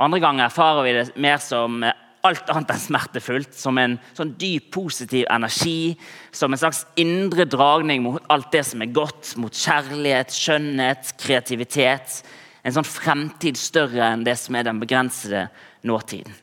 Andre 0.02 0.18
ganger 0.22 0.48
erfarer 0.48 0.86
vi 0.88 0.96
det 0.98 1.10
mer 1.22 1.38
som 1.38 1.78
alt 2.26 2.50
annet 2.52 2.72
enn 2.74 2.82
smertefullt. 2.82 3.54
Som 3.58 3.80
en 3.82 3.96
sånn 4.16 4.34
dyp, 4.40 4.70
positiv 4.74 5.26
energi. 5.30 5.94
Som 6.34 6.54
en 6.54 6.62
slags 6.62 6.84
indre 7.00 7.46
dragning 7.50 8.04
mot 8.04 8.22
alt 8.32 8.52
det 8.54 8.64
som 8.68 8.84
er 8.84 8.94
godt. 8.94 9.34
Mot 9.42 9.56
kjærlighet, 9.56 10.34
skjønnhet, 10.34 11.14
kreativitet. 11.22 12.20
En 12.62 12.76
sånn 12.76 12.86
fremtid 12.86 13.58
større 13.58 14.12
enn 14.12 14.26
det 14.26 14.36
som 14.38 14.56
er 14.56 14.68
den 14.68 14.80
begrensede 14.82 15.48
nåtiden. 15.88 16.34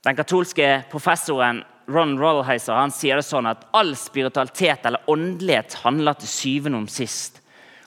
Den 0.00 0.16
katolske 0.16 0.78
professoren 0.88 1.60
Ron 1.90 2.14
Rollheiser 2.16 2.78
han 2.78 2.92
sier 2.94 3.18
det 3.18 3.26
sånn 3.26 3.48
at 3.50 3.66
all 3.76 3.92
spiritualitet 3.98 4.86
eller 4.88 5.04
åndelighet 5.10 5.80
handler 5.82 6.16
til 6.16 6.30
syvende 6.30 6.80
om 6.80 6.86
sist 6.88 7.40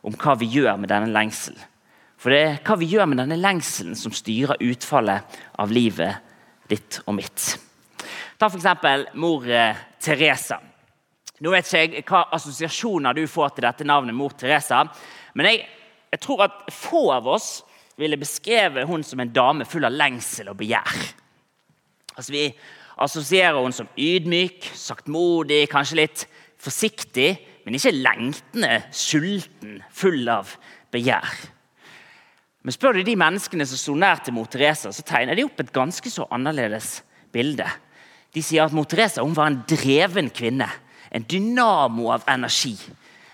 om 0.03 0.13
hva 0.19 0.36
vi 0.38 0.50
gjør 0.51 0.75
med 0.77 0.91
denne 0.91 1.10
lengselen. 1.13 1.62
For 2.19 2.31
det 2.31 2.41
er 2.43 2.60
hva 2.63 2.77
vi 2.79 2.91
gjør 2.91 3.10
med 3.10 3.19
denne 3.19 3.39
lengselen, 3.39 3.98
som 4.00 4.13
styrer 4.15 4.62
utfallet 4.63 5.39
av 5.60 5.72
livet 5.74 6.22
ditt 6.70 7.01
og 7.05 7.17
mitt. 7.17 7.48
Ta 8.39 8.50
f.eks. 8.50 8.67
mor 9.20 9.48
eh, 9.48 9.82
Teresa. 10.01 10.60
Nå 11.43 11.51
vet 11.51 11.67
ikke 11.67 11.82
jeg 12.00 12.05
hva 12.08 12.25
assosiasjoner 12.38 13.15
du 13.17 13.25
får 13.27 13.55
til 13.55 13.67
dette 13.67 13.88
navnet, 13.88 14.15
mor 14.15 14.36
Teresa. 14.38 14.84
Men 15.36 15.50
jeg, 15.50 15.63
jeg 16.13 16.22
tror 16.24 16.46
at 16.46 16.63
få 16.72 17.08
av 17.15 17.27
oss 17.36 17.50
ville 18.00 18.20
beskrevet 18.20 18.88
hun 18.89 19.03
som 19.05 19.22
en 19.22 19.34
dame 19.34 19.67
full 19.70 19.86
av 19.86 19.93
lengsel 19.93 20.50
og 20.51 20.58
begjær. 20.62 21.03
Altså, 22.13 22.32
vi 22.34 22.46
assosierer 23.03 23.58
henne 23.58 23.75
som 23.75 23.89
ydmyk, 23.98 24.70
saktmodig, 24.77 25.65
kanskje 25.72 26.00
litt 26.01 26.25
forsiktig, 26.62 27.32
men 27.65 27.77
ikke 27.77 27.96
lengtende, 27.96 28.84
sulten, 28.96 29.82
full 29.93 30.27
av 30.32 30.55
begjær. 30.93 31.32
Men 32.63 32.75
spør 32.75 32.96
du 32.96 33.03
de 33.03 33.15
menneskene 33.20 33.65
som 33.67 33.79
sto 33.79 33.96
nær 34.00 34.22
til 34.24 34.36
mor 34.38 34.48
Teresa, 34.51 34.91
så 34.96 35.03
tegner 35.03 35.36
de 35.36 35.43
opp 35.43 35.60
et 35.60 35.74
ganske 35.75 36.10
så 36.12 36.27
annerledes 36.32 37.01
bilde. 37.36 37.67
De 38.34 38.41
sier 38.41 38.63
at 38.63 38.75
mor 38.75 38.88
Teresa 38.89 39.24
var 39.24 39.51
en 39.51 39.60
dreven 39.67 40.32
kvinne. 40.34 40.70
En 41.12 41.25
dynamo 41.29 42.08
av 42.15 42.24
energi. 42.32 42.77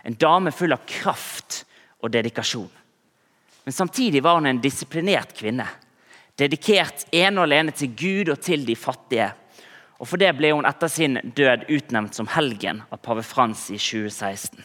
En 0.04 0.18
dame 0.18 0.52
full 0.52 0.74
av 0.74 0.82
kraft 0.90 1.64
og 2.02 2.12
dedikasjon. 2.12 2.72
Men 3.64 3.76
samtidig 3.76 4.24
var 4.26 4.40
hun 4.40 4.50
en 4.50 4.62
disiplinert 4.64 5.36
kvinne. 5.38 5.68
Dedikert 6.40 7.06
ene 7.14 7.38
og 7.38 7.46
alene 7.46 7.76
til 7.76 7.94
Gud 7.94 8.34
og 8.34 8.42
til 8.42 8.66
de 8.66 8.76
fattige. 8.80 9.30
Og 10.00 10.08
For 10.08 10.18
det 10.18 10.32
ble 10.40 10.56
hun 10.56 10.68
etter 10.68 10.90
sin 10.90 11.20
død 11.36 11.68
utnevnt 11.70 12.18
som 12.18 12.30
helgen 12.34 12.82
av 12.90 13.04
pave 13.04 13.24
Frans 13.28 13.68
i 13.70 13.78
2016. 13.78 14.64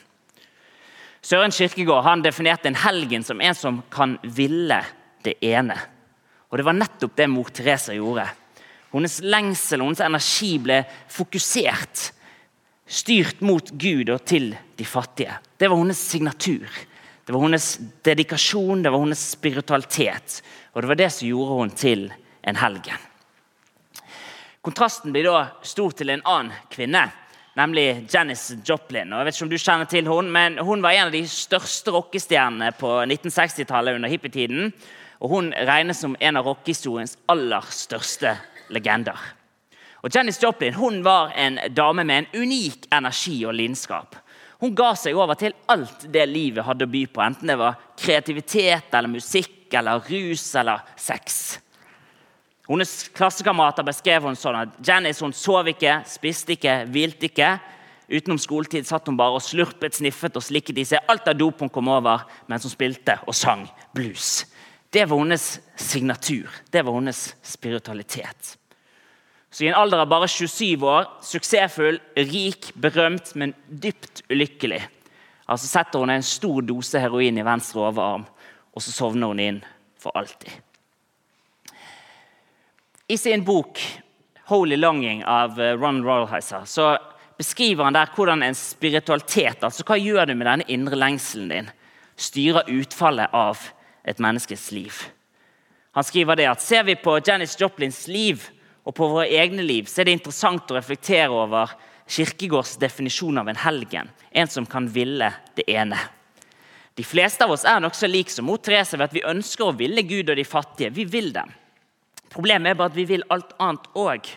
Søren 1.24 1.52
Kirkegård 1.52 2.04
han 2.04 2.22
definerte 2.22 2.68
en 2.68 2.76
helgen 2.76 3.22
som 3.24 3.40
en 3.40 3.54
som 3.56 3.80
kan 3.90 4.18
ville 4.22 4.82
det 5.24 5.38
ene. 5.40 5.76
Og 6.52 6.58
Det 6.58 6.66
var 6.66 6.76
nettopp 6.76 7.14
det 7.16 7.28
mor 7.32 7.48
Teresa 7.48 7.94
gjorde. 7.96 8.26
Hennes 8.92 9.16
lengsel 9.24 9.80
og 9.80 9.88
hennes 9.88 10.04
energi 10.04 10.50
ble 10.62 10.82
fokusert, 11.10 12.10
styrt 12.86 13.40
mot 13.40 13.72
Gud 13.72 14.12
og 14.12 14.20
til 14.28 14.52
de 14.76 14.84
fattige. 14.84 15.38
Det 15.56 15.70
var 15.70 15.80
hennes 15.80 16.04
signatur. 16.12 16.68
Det 17.24 17.32
var 17.32 17.40
hennes 17.40 17.70
dedikasjon, 18.04 18.84
det 18.84 18.92
var 18.92 19.00
hennes 19.00 19.24
spiritualitet. 19.32 20.42
Og 20.74 20.82
det 20.82 20.92
var 20.92 21.00
det 21.00 21.10
som 21.10 21.28
gjorde 21.28 21.58
hun 21.58 21.72
til 21.72 22.06
en 22.44 22.60
helgen. 22.60 23.10
Kontrasten 24.60 25.12
blir 25.12 25.24
da 25.24 25.46
stor 25.64 25.96
til 25.96 26.12
en 26.12 26.22
annen 26.28 26.52
kvinne, 26.72 27.08
nemlig 27.58 28.06
Janis 28.10 28.52
Joplin. 28.66 29.12
Og 29.12 29.22
jeg 29.22 29.28
vet 29.28 29.36
ikke 29.36 29.46
om 29.46 29.52
du 29.52 29.60
kjenner 29.60 29.90
til 29.90 30.10
Hun 30.10 30.30
men 30.32 30.58
hun 30.58 30.82
var 30.82 30.96
en 30.96 31.08
av 31.08 31.14
de 31.14 31.22
største 31.28 31.94
rockestjernene 31.94 32.72
på 32.78 32.90
1960-tallet 33.06 33.98
under 33.98 34.12
hippietiden. 34.12 34.72
Og 35.22 35.30
hun 35.30 35.52
regnes 35.54 36.02
som 36.02 36.16
en 36.20 36.36
av 36.36 36.46
rockehistoriens 36.46 37.16
aller 37.30 37.64
største 37.70 38.34
legender. 38.74 39.18
Og 40.04 40.12
Janis 40.12 40.42
Joplin 40.42 40.76
hun 40.76 41.00
var 41.04 41.32
en 41.36 41.58
dame 41.72 42.04
med 42.04 42.24
en 42.24 42.42
unik 42.42 42.90
energi 42.92 43.38
og 43.48 43.54
lidenskap. 43.56 44.18
Hun 44.60 44.74
ga 44.76 44.92
seg 44.96 45.16
over 45.16 45.36
til 45.38 45.54
alt 45.72 46.06
det 46.12 46.26
livet 46.30 46.64
hadde 46.64 46.86
å 46.86 46.90
by 46.90 47.02
på, 47.12 47.22
enten 47.24 47.50
det 47.50 47.58
var 47.60 47.78
kreativitet 48.00 48.94
eller 48.94 49.12
musikk 49.12 49.74
eller 49.74 50.04
rus 50.08 50.44
eller 50.60 50.84
sex. 50.96 51.58
Hennes 52.64 52.92
klassekamerater 53.12 53.84
beskrev 53.84 54.24
henne 54.24 54.40
sånn 54.40 54.56
at 54.56 54.76
Janice 54.84 55.24
hun 55.24 55.34
sov 55.36 55.68
ikke, 55.68 55.98
spiste 56.08 56.56
ikke, 56.56 56.78
hvilte 56.88 57.28
ikke. 57.28 57.50
Utenom 58.08 58.40
skoletid 58.40 58.88
satt 58.88 59.08
hun 59.08 59.18
bare 59.20 59.36
og 59.36 59.44
slurpet, 59.44 59.96
sniffet 59.96 60.36
og 60.36 60.44
slikket 60.44 60.80
i 60.80 60.86
seg 60.88 61.04
alt 61.12 61.28
av 61.28 61.36
dop 61.36 61.60
hun 61.60 61.72
kom 61.72 61.90
over 61.92 62.24
mens 62.48 62.64
hun 62.64 62.72
spilte 62.72 63.18
og 63.28 63.36
sang 63.36 63.66
blues. 63.96 64.44
Det 64.94 65.04
var 65.10 65.20
hennes 65.20 65.46
signatur. 65.76 66.48
Det 66.70 66.84
var 66.84 66.96
hennes 66.96 67.22
spiritualitet. 67.44 68.56
Så 69.54 69.64
I 69.64 69.70
en 69.70 69.78
alder 69.78 70.00
av 70.02 70.10
bare 70.10 70.26
27 70.26 70.82
år, 70.88 71.08
suksessfull, 71.22 72.00
rik, 72.16 72.72
berømt, 72.74 73.36
men 73.38 73.52
dypt 73.68 74.24
ulykkelig, 74.26 74.80
altså 75.46 75.68
setter 75.70 76.02
hun 76.02 76.10
en 76.10 76.26
stor 76.26 76.64
dose 76.66 76.98
heroin 76.98 77.38
i 77.38 77.46
venstre 77.46 77.84
overarm, 77.84 78.24
og 78.74 78.82
så 78.82 78.90
sovner 78.90 79.30
hun 79.30 79.42
inn 79.44 79.60
for 80.02 80.16
alltid. 80.18 80.50
I 83.08 83.18
sin 83.18 83.44
bok 83.44 83.80
'Holy 84.46 84.76
Longing' 84.76 85.24
av 85.24 85.60
eh, 85.60 85.76
Ron 85.76 86.04
Rollheiser 86.04 86.64
så 86.64 86.98
beskriver 87.38 87.84
han 87.84 87.92
der 87.92 88.08
hvordan 88.16 88.42
en 88.42 88.54
spiritualitet, 88.54 89.60
altså 89.60 89.84
hva 89.84 89.98
gjør 90.00 90.30
du 90.30 90.32
med 90.34 90.46
denne 90.48 90.64
indre 90.72 90.96
lengselen 90.96 91.50
din, 91.52 91.68
styrer 92.16 92.70
utfallet 92.72 93.28
av 93.32 93.60
et 94.08 94.22
menneskes 94.24 94.70
liv. 94.72 95.02
Han 95.92 96.04
skriver 96.04 96.36
det 96.40 96.46
at 96.48 96.62
Ser 96.64 96.86
vi 96.88 96.94
på 96.96 97.18
Janis 97.20 97.58
Joplins 97.60 98.06
liv, 98.08 98.46
og 98.84 98.94
på 98.96 99.08
våre 99.12 99.28
egne 99.28 99.62
liv 99.62 99.84
så 99.84 100.00
er 100.00 100.08
det 100.08 100.14
interessant 100.16 100.72
å 100.72 100.78
reflektere 100.78 101.28
over 101.28 101.74
Kirkegårds 102.08 102.78
definisjon 102.80 103.38
av 103.38 103.48
en 103.48 103.60
helgen. 103.66 104.08
En 104.30 104.48
som 104.48 104.64
kan 104.64 104.88
ville 104.88 105.28
det 105.56 105.68
ene. 105.68 105.98
De 106.96 107.04
fleste 107.04 107.44
av 107.44 107.52
oss 107.52 107.66
er 107.68 107.84
nokså 107.84 108.08
like 108.08 108.32
som 108.32 108.48
mot 108.48 108.64
Therese 108.64 108.96
ved 108.96 109.10
at 109.10 109.16
vi 109.16 109.24
ønsker 109.28 109.68
å 109.68 109.76
ville 109.76 110.06
Gud 110.08 110.30
og 110.30 110.40
de 110.40 110.44
fattige. 110.48 110.92
Vi 110.94 111.04
vil 111.04 111.32
dem. 111.36 111.52
Problemet 112.34 112.72
er 112.72 112.78
bare 112.78 112.90
at 112.90 112.98
vi 112.98 113.06
vil 113.08 113.26
alt 113.30 113.54
annet 113.62 113.86
òg. 113.94 114.30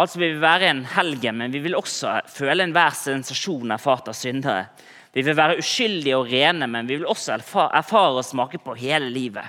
Altså 0.00 0.18
Vi 0.18 0.28
vil 0.32 0.42
være 0.42 0.70
en 0.70 0.84
helgen, 0.86 1.36
men 1.38 1.52
vi 1.52 1.62
vil 1.62 1.76
også 1.78 2.20
føle 2.30 2.64
enhver 2.64 2.94
sensasjon 2.94 3.74
erfart 3.74 4.08
av 4.10 4.16
syndere. 4.18 4.66
Vi 5.14 5.22
vil 5.26 5.36
være 5.36 5.58
uskyldige 5.58 6.18
og 6.18 6.28
rene, 6.30 6.66
men 6.70 6.86
vi 6.86 7.00
vil 7.00 7.08
også 7.10 7.34
erfare 7.34 8.12
og 8.14 8.24
smake 8.24 8.60
på 8.62 8.76
hele 8.78 9.10
livet. 9.10 9.46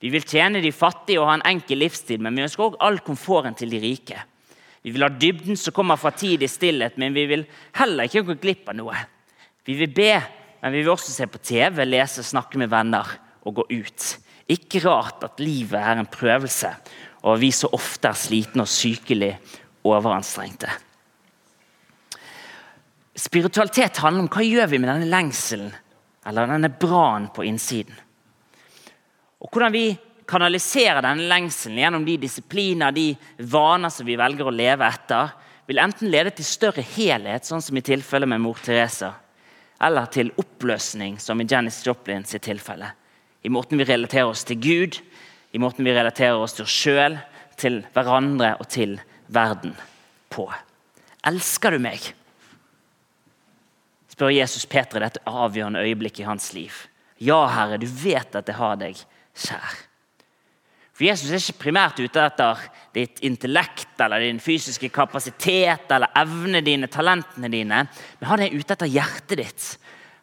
Vi 0.00 0.08
vil 0.12 0.24
tjene 0.24 0.60
de 0.64 0.72
fattige 0.72 1.20
og 1.20 1.28
ha 1.28 1.38
en 1.38 1.46
enkel 1.48 1.80
livsstil, 1.80 2.20
men 2.20 2.36
vi 2.36 2.44
ønsker 2.44 2.66
også 2.66 2.80
all 2.84 3.00
komforten 3.04 3.56
til 3.56 3.72
de 3.72 3.80
rike. 3.80 4.20
Vi 4.80 4.92
vil 4.94 5.04
ha 5.04 5.10
dybden 5.12 5.58
som 5.60 5.76
kommer 5.76 6.00
fra 6.00 6.12
tid 6.16 6.42
i 6.42 6.48
stillhet, 6.48 6.96
men 7.00 7.16
vi 7.16 7.26
vil 7.28 7.44
heller 7.76 8.08
ikke 8.08 8.24
gå 8.30 8.36
glipp 8.40 8.70
av 8.72 8.78
noe. 8.78 8.96
Vi 9.68 9.76
vil 9.76 9.92
be, 9.92 10.14
men 10.62 10.72
vi 10.72 10.80
vil 10.80 10.92
også 10.92 11.12
se 11.12 11.28
på 11.28 11.40
TV, 11.44 11.84
lese, 11.84 12.24
snakke 12.24 12.60
med 12.60 12.72
venner 12.72 13.08
og 13.44 13.60
gå 13.60 13.66
ut. 13.72 14.08
Ikke 14.50 14.82
rart 14.82 15.24
at 15.26 15.42
livet 15.42 15.78
er 15.78 16.00
en 16.00 16.10
prøvelse, 16.10 16.70
og 17.22 17.40
vi 17.42 17.52
så 17.54 17.70
ofte 17.76 18.10
er 18.10 18.18
slitne 18.18 18.64
og 18.64 18.70
sykelig 18.70 19.34
overanstrengte. 19.86 20.70
Spiritualitet 23.20 24.00
handler 24.00 24.24
om 24.24 24.30
hva 24.32 24.44
gjør 24.46 24.70
vi 24.70 24.80
med 24.80 24.88
denne 24.90 25.10
lengselen 25.10 25.72
eller 26.26 26.48
denne 26.50 26.70
brannen 26.72 27.28
på 27.34 27.44
innsiden. 27.48 27.94
Og 29.40 29.48
Hvordan 29.50 29.72
vi 29.72 29.84
kanaliserer 30.30 31.02
denne 31.04 31.28
lengselen 31.28 31.80
gjennom 31.80 32.04
de 32.06 32.16
disipliner 32.22 32.94
de 32.94 33.08
vaner 33.50 33.92
som 33.92 34.06
vi 34.06 34.18
velger 34.20 34.46
å 34.46 34.54
leve 34.54 34.86
etter, 34.86 35.32
vil 35.66 35.80
enten 35.82 36.10
lede 36.10 36.32
til 36.34 36.46
større 36.46 36.84
helhet, 36.96 37.46
sånn 37.46 37.62
som 37.62 37.76
i 37.78 37.84
tilfellet 37.84 38.30
med 38.30 38.42
mor 38.42 38.58
Teresa, 38.62 39.12
eller 39.80 40.10
til 40.12 40.32
oppløsning, 40.38 41.18
som 41.18 41.40
i 41.40 41.46
Janis 41.48 41.82
sitt 41.82 42.42
tilfelle. 42.42 42.90
I 43.42 43.52
måten 43.52 43.80
vi 43.80 43.88
relaterer 43.88 44.28
oss 44.28 44.44
til 44.44 44.60
Gud, 44.60 45.00
i 45.52 45.58
måten 45.58 45.86
vi 45.86 45.94
relaterer 45.94 46.38
oss 46.38 46.56
til 46.56 46.66
oss 46.66 46.76
sjøl, 46.82 47.18
til 47.60 47.82
hverandre 47.94 48.54
og 48.60 48.68
til 48.72 48.98
verden 49.32 49.74
på. 50.32 50.48
Elsker 51.28 51.76
du 51.76 51.82
meg? 51.82 52.12
spør 54.20 54.34
Jesus 54.34 54.66
Peter 54.68 55.00
i 55.00 55.06
dette 55.06 55.22
avgjørende 55.24 55.80
øyeblikket 55.80 56.24
i 56.24 56.28
hans 56.28 56.50
liv. 56.52 56.74
Ja, 57.20 57.38
Herre, 57.48 57.78
du 57.80 57.86
vet 57.88 58.34
at 58.36 58.48
jeg 58.48 58.56
har 58.58 58.76
deg 58.80 58.98
kjær. 59.32 59.78
For 60.92 61.06
Jesus 61.06 61.30
er 61.32 61.40
ikke 61.40 61.62
primært 61.62 62.00
ute 62.02 62.20
etter 62.20 62.60
ditt 62.92 63.22
intellekt 63.24 64.00
eller 64.04 64.20
din 64.20 64.42
fysiske 64.44 64.90
kapasitet 64.92 65.88
eller 65.88 66.12
evnene 66.20 66.60
dine, 66.60 66.90
talentene 66.92 67.48
dine, 67.48 67.78
men 68.20 68.28
han 68.28 68.44
er 68.44 68.52
ute 68.52 68.76
etter 68.76 68.90
hjertet 68.92 69.40
ditt. 69.40 69.68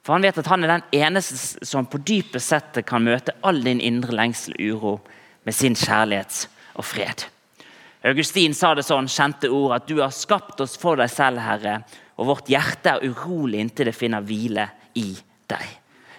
For 0.07 0.15
han 0.15 0.23
vet 0.23 0.37
at 0.39 0.47
han 0.47 0.63
er 0.63 0.71
den 0.71 1.01
eneste 1.03 1.65
som 1.67 1.85
på 1.91 1.99
dypet 1.99 2.39
sett 2.39 2.77
kan 2.87 3.03
møte 3.03 3.33
all 3.43 3.57
din 3.59 3.81
indre 3.83 4.13
lengsel 4.15 4.53
og 4.55 4.61
uro 4.71 4.91
med 5.43 5.55
sin 5.55 5.73
kjærlighet 5.75 6.45
og 6.79 6.85
fred. 6.87 7.25
Augustin 8.07 8.53
sa 8.55 8.69
det 8.77 8.85
sånn, 8.87 9.09
kjente 9.11 9.49
ord, 9.51 9.73
at 9.75 9.89
du 9.89 9.97
har 9.99 10.13
skapt 10.15 10.61
oss 10.63 10.77
for 10.79 10.95
deg 10.95 11.11
selv, 11.11 11.41
Herre, 11.43 11.81
og 12.15 12.29
vårt 12.29 12.47
hjerte 12.47 12.93
er 12.93 13.03
urolig 13.03 13.59
inntil 13.59 13.89
det 13.89 13.97
finner 13.97 14.23
hvile 14.23 14.69
i 14.95 15.09
deg. 15.51 15.73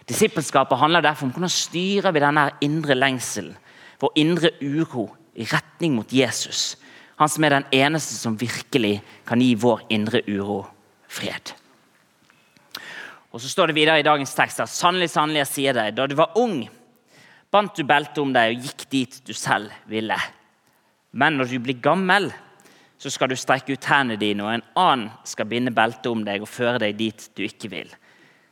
Disippelskapet 0.09 0.83
handler 0.83 1.07
derfor 1.07 1.31
om 1.31 1.33
hvordan 1.33 1.53
styrer 1.53 2.13
vi 2.13 2.23
denne 2.27 2.45
indre 2.67 2.97
lengselen, 2.99 3.55
vår 4.05 4.13
indre 4.21 4.51
uro, 4.61 5.07
i 5.33 5.47
retning 5.49 5.95
mot 5.97 6.13
Jesus. 6.13 6.75
Han 7.17 7.31
som 7.33 7.47
er 7.47 7.57
den 7.57 7.67
eneste 7.79 8.19
som 8.21 8.37
virkelig 8.37 8.99
kan 9.25 9.41
gi 9.41 9.55
vår 9.57 9.87
indre 9.97 10.21
uro 10.29 10.61
fred. 11.09 11.55
Og 13.33 13.41
Så 13.41 13.49
står 13.49 13.71
det 13.71 13.77
videre 13.77 14.01
i 14.01 14.07
dagens 14.07 14.35
tekst 14.35 14.61
at 14.65 14.73
sannelig, 14.73 15.11
sannelig, 15.13 15.43
jeg 15.45 15.53
sier 15.53 15.77
deg, 15.77 15.95
da 15.97 16.07
du 16.09 16.15
var 16.17 16.37
ung, 16.41 16.63
bandt 17.53 17.77
du 17.77 17.85
beltet 17.85 18.19
om 18.23 18.33
deg 18.33 18.57
og 18.57 18.69
gikk 18.69 18.87
dit 18.91 19.21
du 19.27 19.35
selv 19.37 19.73
ville. 19.89 20.17
Men 21.13 21.37
når 21.37 21.53
du 21.53 21.59
blir 21.61 21.81
gammel, 21.83 22.31
så 22.99 23.13
skal 23.13 23.31
du 23.31 23.37
strekke 23.39 23.77
ut 23.77 23.89
hendene 23.89 24.19
dine, 24.21 24.45
og 24.45 24.53
en 24.57 24.67
annen 24.81 25.11
skal 25.29 25.49
binde 25.49 25.73
beltet 25.75 26.09
om 26.11 26.25
deg 26.27 26.43
og 26.43 26.51
føre 26.51 26.81
deg 26.83 26.97
dit 26.99 27.29
du 27.37 27.45
ikke 27.47 27.71
vil. 27.73 27.93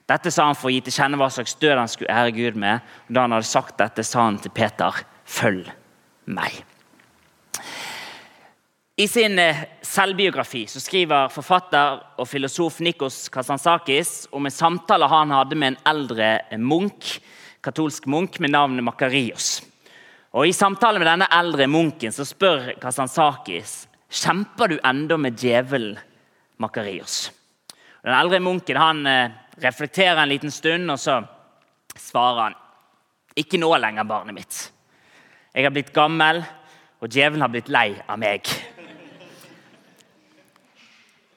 Dette 0.06 0.30
sa 0.30 0.46
han 0.46 0.54
for 0.54 0.70
å 0.70 0.74
gi 0.74 0.84
til 0.86 0.94
kjenne 0.94 1.18
hva 1.18 1.26
slags 1.34 1.56
død 1.58 1.80
han 1.80 1.90
skulle 1.90 2.14
ære 2.14 2.36
Gud 2.36 2.60
med. 2.62 2.84
og 3.08 3.16
Da 3.16 3.24
han 3.24 3.34
hadde 3.34 3.48
sagt 3.48 3.78
dette, 3.80 4.04
sa 4.06 4.28
han 4.28 4.38
til 4.38 4.54
Peter, 4.54 5.02
'Følg 5.26 5.66
meg'. 6.26 6.62
I 8.98 9.08
sin 9.08 9.38
eh, 9.38 9.56
selvbiografi 9.82 10.62
så 10.66 10.80
skriver 10.80 11.28
forfatter 11.28 11.98
og 12.16 12.28
filosof 12.30 12.78
Nikos 12.80 13.26
Kasansakis 13.28 14.22
om 14.32 14.46
en 14.48 14.54
samtale 14.54 15.04
han 15.12 15.34
hadde 15.36 15.56
med 15.60 15.74
en 15.74 15.82
eldre 15.90 16.28
munk, 16.56 17.10
katolsk 17.60 18.06
munk 18.08 18.38
med 18.40 18.54
navnet 18.54 18.86
Makarios. 18.86 19.58
Og 20.32 20.48
I 20.48 20.54
samtale 20.56 20.96
med 21.02 21.10
denne 21.10 21.28
eldre 21.28 21.66
munken 21.68 22.14
så 22.16 22.24
spør 22.24 22.70
Kasansakis 22.80 23.82
kjemper 24.08 24.72
du 24.72 24.78
enda 24.80 25.18
med 25.20 25.36
djevelen 25.36 25.98
Makarios. 26.56 27.26
Den 28.00 28.16
eldre 28.16 28.40
munken 28.40 28.80
han 28.80 29.02
eh, 29.10 29.34
reflekterer 29.60 30.22
en 30.22 30.32
liten 30.32 30.54
stund, 30.54 30.88
og 30.88 30.96
så 30.96 31.18
svarer 32.00 32.46
han 32.46 32.56
ikke 33.36 33.60
nå 33.60 33.74
lenger, 33.76 34.08
barnet 34.08 34.38
mitt. 34.38 34.62
Jeg 35.52 35.68
har 35.68 35.76
blitt 35.76 35.92
gammel, 35.92 36.40
og 37.04 37.12
djevelen 37.12 37.44
har 37.44 37.52
blitt 37.52 37.68
lei 37.68 37.90
av 38.08 38.16
meg. 38.24 38.48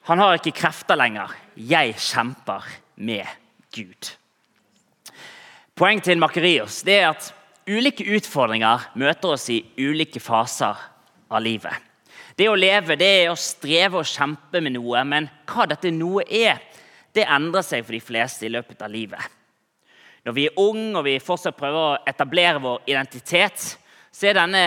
Han 0.07 0.21
har 0.21 0.37
ikke 0.37 0.55
krefter 0.61 0.97
lenger. 0.97 1.33
Jeg 1.55 1.95
kjemper 1.99 2.65
med 2.95 3.27
Gud. 3.75 4.13
Poenget 5.75 6.09
til 6.09 6.19
Makarios 6.19 6.81
er 6.87 7.11
at 7.11 7.33
Ulike 7.69 8.05
utfordringer 8.17 8.87
møter 8.97 9.35
oss 9.35 9.45
i 9.53 9.59
ulike 9.77 10.21
faser 10.23 10.77
av 11.29 11.41
livet. 11.45 11.75
Det 12.33 12.47
å 12.49 12.57
leve 12.57 12.95
det 12.97 13.09
er 13.25 13.27
å 13.29 13.37
streve 13.37 13.99
og 13.99 14.07
kjempe 14.09 14.61
med 14.63 14.73
noe, 14.73 15.03
men 15.05 15.27
hva 15.45 15.67
dette 15.69 15.91
noe 15.93 16.23
er, 16.25 16.57
det 17.13 17.27
endrer 17.29 17.65
seg 17.65 17.83
for 17.83 17.93
de 17.93 18.01
fleste 18.01 18.47
i 18.47 18.53
løpet 18.53 18.81
av 18.81 18.89
livet. 18.89 19.21
Når 20.25 20.35
vi 20.35 20.47
er 20.47 20.57
unge 20.61 20.97
og 20.97 21.05
vi 21.05 21.17
fortsatt 21.21 21.57
prøver 21.59 21.83
å 21.83 21.99
etablere 22.09 22.63
vår 22.63 22.89
identitet, 22.89 23.67
så 24.09 24.31
er 24.31 24.39
denne 24.39 24.63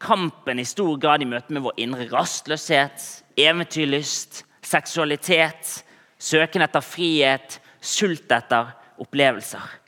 kampen 0.00 0.62
i 0.62 0.66
stor 0.68 0.96
grad 1.00 1.24
i 1.24 1.28
møte 1.28 1.52
med 1.52 1.66
vår 1.66 1.82
indre 1.84 2.08
rastløshet, 2.14 3.04
eventyrlyst, 3.36 4.44
seksualitet, 4.72 5.82
søken 6.18 6.64
etter 6.64 6.84
frihet, 6.84 7.58
sult 7.82 8.32
etter 8.32 8.72
opplevelser. 9.02 9.78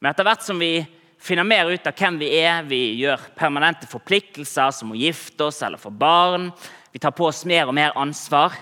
Men 0.00 0.12
etter 0.12 0.26
hvert 0.26 0.46
som 0.46 0.60
vi 0.60 0.78
finner 1.20 1.44
mer 1.44 1.68
ut 1.68 1.86
av 1.86 1.96
hvem 1.96 2.18
vi 2.20 2.30
er. 2.40 2.64
Vi 2.68 2.80
gjør 3.00 3.28
permanente 3.38 3.88
forpliktelser, 3.90 4.72
som 4.74 4.92
å 4.92 4.98
gifte 4.98 5.48
oss 5.50 5.60
eller 5.66 5.80
få 5.80 5.92
barn. 5.92 6.48
Vi 6.92 7.02
tar 7.02 7.14
på 7.16 7.28
oss 7.28 7.44
mer 7.48 7.68
og 7.68 7.76
mer 7.76 7.96
ansvar. 7.98 8.56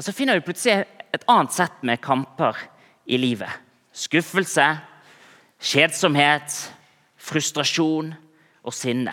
Så 0.00 0.14
finner 0.16 0.38
vi 0.38 0.46
plutselig 0.46 0.86
et 1.12 1.26
annet 1.28 1.52
sett 1.52 1.82
med 1.84 2.00
kamper 2.02 2.56
i 3.04 3.18
livet. 3.20 3.50
Skuffelse, 3.92 4.64
kjedsomhet, 5.60 6.54
frustrasjon 7.20 8.14
og 8.64 8.74
sinne. 8.74 9.12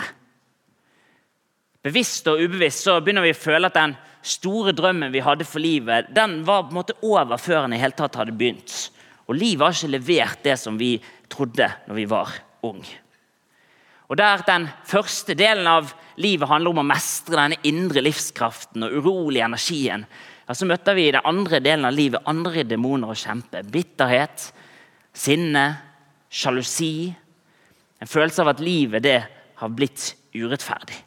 Bevisst 1.84 2.28
og 2.32 2.40
ubevisst 2.40 2.86
så 2.88 2.98
begynner 3.04 3.28
vi 3.28 3.36
å 3.36 3.40
føle 3.40 3.68
at 3.68 3.76
den 3.76 3.96
store 4.22 4.74
drømmen 4.76 5.14
vi 5.14 5.24
hadde 5.24 5.48
for 5.48 5.64
livet, 5.64 6.10
den 6.16 6.42
var 6.48 6.66
på 6.66 6.74
en 6.74 6.80
måte 6.82 6.98
over 7.06 7.40
før 7.40 7.66
den 7.66 7.78
i 7.78 7.82
hele 7.82 7.96
tatt 7.98 8.18
hadde 8.20 8.36
begynt. 8.36 8.90
Og 9.30 9.38
livet 9.38 9.64
har 9.66 9.78
ikke 9.78 9.94
levert 9.94 10.44
det 10.44 10.58
som 10.60 10.80
vi 10.80 10.96
trodde 11.30 11.70
når 11.88 11.98
vi 11.98 12.08
var 12.10 12.34
ung. 12.66 12.82
Og 14.10 14.18
Der 14.18 14.42
den 14.42 14.66
første 14.90 15.36
delen 15.38 15.68
av 15.70 15.94
livet 16.18 16.50
handler 16.50 16.74
om 16.74 16.82
å 16.82 16.90
mestre 16.90 17.38
denne 17.38 17.60
indre 17.64 18.02
livskraften 18.02 18.88
og 18.88 18.96
urolige 18.98 19.46
energien, 19.46 20.06
ja, 20.50 20.56
så 20.58 20.66
møter 20.66 20.98
vi 20.98 21.08
i 21.08 21.12
den 21.14 21.28
andre 21.30 21.60
delen 21.62 21.86
av 21.86 21.94
livet 21.94 22.26
andre 22.26 22.64
demoner 22.66 23.12
å 23.12 23.18
kjempe. 23.18 23.62
Bitterhet, 23.70 24.48
sinne, 25.14 25.66
sjalusi. 26.26 27.14
En 28.02 28.10
følelse 28.10 28.42
av 28.42 28.56
at 28.56 28.64
livet 28.66 29.06
det 29.06 29.20
har 29.62 29.70
blitt 29.78 30.16
urettferdig. 30.34 30.98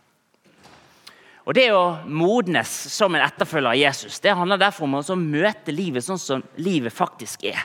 Og 1.43 1.55
Det 1.55 1.69
å 1.75 1.99
modnes 2.07 2.71
som 2.71 3.15
en 3.15 3.25
etterfølger 3.25 3.73
av 3.73 3.79
Jesus 3.79 4.21
det 4.23 4.35
handler 4.39 4.61
derfor 4.63 4.87
om 4.87 5.01
å 5.01 5.19
møte 5.19 5.75
livet 5.75 6.05
sånn 6.07 6.21
som 6.21 6.45
livet 6.63 6.95
faktisk 6.95 7.45
er. 7.51 7.65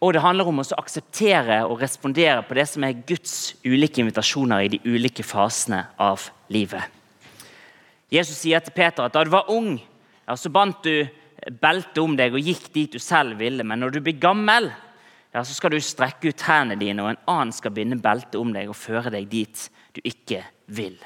Og 0.00 0.14
det 0.14 0.22
handler 0.24 0.48
om 0.48 0.62
å 0.62 0.64
akseptere 0.78 1.58
og 1.66 1.82
respondere 1.82 2.40
på 2.46 2.56
det 2.56 2.64
som 2.70 2.86
er 2.86 3.02
Guds 3.06 3.56
ulike 3.66 4.00
invitasjoner 4.00 4.64
i 4.64 4.70
de 4.72 4.80
ulike 4.86 5.26
fasene 5.26 5.82
av 6.00 6.30
livet. 6.48 6.86
Jesus 8.10 8.38
sier 8.40 8.62
til 8.64 8.74
Peter 8.74 9.04
at 9.04 9.14
da 9.14 9.24
du 9.26 9.30
var 9.34 9.50
ung, 9.52 9.74
ja, 9.76 10.36
så 10.38 10.50
bandt 10.50 10.86
du 10.86 11.04
beltet 11.60 12.00
om 12.00 12.16
deg 12.16 12.34
og 12.34 12.48
gikk 12.48 12.70
dit 12.72 12.96
du 12.96 13.02
selv 13.02 13.38
ville. 13.42 13.66
Men 13.66 13.82
når 13.82 13.96
du 13.96 14.00
blir 14.04 14.18
gammel, 14.20 14.70
ja, 15.34 15.44
så 15.44 15.54
skal 15.54 15.74
du 15.74 15.82
strekke 15.84 16.32
ut 16.32 16.48
hendene 16.48 16.80
dine, 16.80 17.04
og 17.04 17.12
en 17.12 17.22
annen 17.30 17.54
skal 17.54 17.74
binde 17.74 18.00
beltet 18.00 18.40
om 18.40 18.54
deg 18.54 18.70
og 18.70 18.78
føre 18.78 19.12
deg 19.14 19.28
dit 19.30 19.68
du 19.94 20.02
ikke 20.02 20.42
vil. 20.72 20.96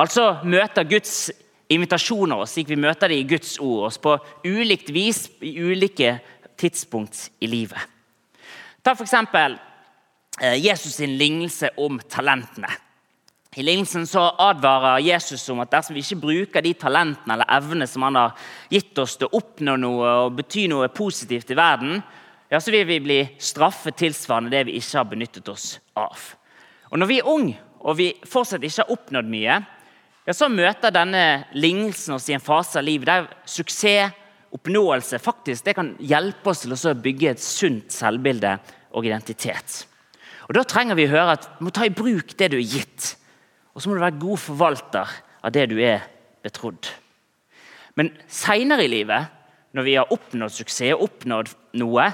Altså 0.00 0.40
møter 0.44 0.86
Guds 0.88 1.30
invitasjoner 1.72 2.42
oss 2.42 2.54
slik 2.56 2.70
vi 2.72 2.78
møter 2.80 3.10
det 3.10 3.20
i 3.20 3.28
Guds 3.28 3.56
ord, 3.62 3.88
oss 3.88 3.98
på 4.02 4.16
ulikt 4.44 4.90
vis 4.94 5.26
i 5.44 5.54
ulike 5.62 6.18
tidspunkt 6.60 7.28
i 7.40 7.50
livet. 7.50 7.78
Ta 8.84 8.94
f.eks. 8.94 9.14
Eh, 10.42 10.58
Jesus 10.58 10.98
sin 10.98 11.14
lignelse 11.18 11.70
om 11.78 12.00
talentene. 12.10 12.70
I 13.54 13.62
lignelsen 13.62 14.06
så 14.10 14.26
advarer 14.42 14.98
Jesus 15.06 15.44
om 15.52 15.60
at 15.62 15.70
dersom 15.70 15.94
vi 15.94 16.02
ikke 16.02 16.24
bruker 16.24 16.64
de 16.64 16.72
talentene 16.74 17.36
eller 17.36 17.52
evnene 17.54 17.86
som 17.86 18.02
han 18.02 18.18
har 18.18 18.48
gitt 18.72 18.98
oss 18.98 19.14
til 19.14 19.28
å 19.28 19.38
oppnå 19.38 19.76
noe 19.78 20.14
og 20.24 20.34
bety 20.40 20.66
noe 20.70 20.90
positivt 20.90 21.52
i 21.54 21.58
verden, 21.58 22.00
ja, 22.50 22.58
så 22.58 22.74
vil 22.74 22.82
vi 22.88 22.98
bli 23.02 23.20
straffet 23.38 23.96
tilsvarende 24.02 24.50
det 24.52 24.64
vi 24.66 24.74
ikke 24.80 24.98
har 24.98 25.06
benyttet 25.10 25.48
oss 25.48 25.68
av. 25.94 26.18
Og 26.90 26.98
Når 26.98 27.10
vi 27.10 27.20
er 27.20 27.30
unge 27.30 27.54
og 27.84 27.98
vi 27.98 28.10
fortsatt 28.26 28.64
ikke 28.64 28.82
har 28.82 28.92
oppnådd 28.94 29.30
mye, 29.30 29.60
ja, 30.24 30.32
så 30.32 30.48
møter 30.48 30.92
denne 30.94 31.24
lignelsen 31.52 32.16
oss 32.16 32.28
i 32.30 32.36
en 32.36 32.44
fase 32.44 32.80
av 32.80 32.86
livet 32.86 33.10
der 33.10 33.26
suksess, 33.48 34.20
oppnåelse, 34.54 35.18
faktisk 35.18 35.66
det 35.66 35.74
kan 35.74 35.88
hjelpe 35.98 36.52
oss 36.52 36.62
til 36.62 36.76
å 36.76 36.94
bygge 36.94 37.32
et 37.32 37.42
sunt 37.42 37.90
selvbilde 37.90 38.52
og 38.94 39.08
identitet. 39.08 39.80
Og 40.46 40.54
Da 40.54 40.62
trenger 40.68 40.94
vi 40.94 41.08
å 41.08 41.14
høre 41.14 41.34
at 41.34 41.48
du 41.58 41.64
må 41.66 41.72
ta 41.74 41.86
i 41.88 41.94
bruk 41.94 42.36
det 42.38 42.52
du 42.52 42.58
er 42.60 42.68
gitt. 42.76 43.16
Og 43.74 43.82
så 43.82 43.90
må 43.90 43.96
du 43.96 44.04
være 44.04 44.22
god 44.22 44.38
forvalter 44.38 45.14
av 45.42 45.54
det 45.54 45.64
du 45.72 45.78
er 45.82 46.04
betrodd. 46.44 46.86
Men 47.98 48.12
seinere 48.30 48.86
i 48.86 48.92
livet, 48.92 49.26
når 49.74 49.86
vi 49.86 49.96
har 49.98 50.12
oppnådd 50.14 50.54
suksess 50.54 50.94
og 50.94 51.08
oppnådd 51.08 51.50
noe, 51.80 52.06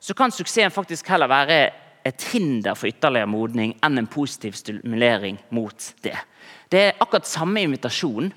så 0.00 0.16
kan 0.16 0.32
suksessen 0.32 0.72
faktisk 0.72 1.08
heller 1.12 1.28
være 1.28 1.58
et 2.06 2.22
hinder 2.30 2.76
for 2.78 2.88
ytterligere 2.88 3.28
modning 3.28 3.74
enn 3.84 3.98
en 3.98 4.08
positiv 4.08 4.54
stimulering 4.56 5.40
mot 5.56 5.88
det. 6.04 6.16
Det 6.70 6.82
er 6.82 6.96
akkurat 6.98 7.28
samme 7.28 7.62
invitasjon, 7.62 8.32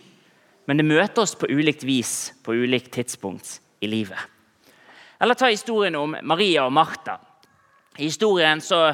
men 0.69 0.77
det 0.77 0.85
møter 0.85 1.23
oss 1.23 1.33
på 1.39 1.49
ulikt 1.49 1.85
vis 1.87 2.31
på 2.45 2.53
ulikt 2.53 2.91
tidspunkt 2.93 3.57
i 3.81 3.89
livet. 3.89 4.19
Eller 5.19 5.35
ta 5.35 5.49
historien 5.49 5.97
om 5.99 6.13
Maria 6.23 6.67
og 6.67 6.75
Martha. 6.75 7.17
I 7.97 8.05
historien 8.05 8.61
så 8.63 8.85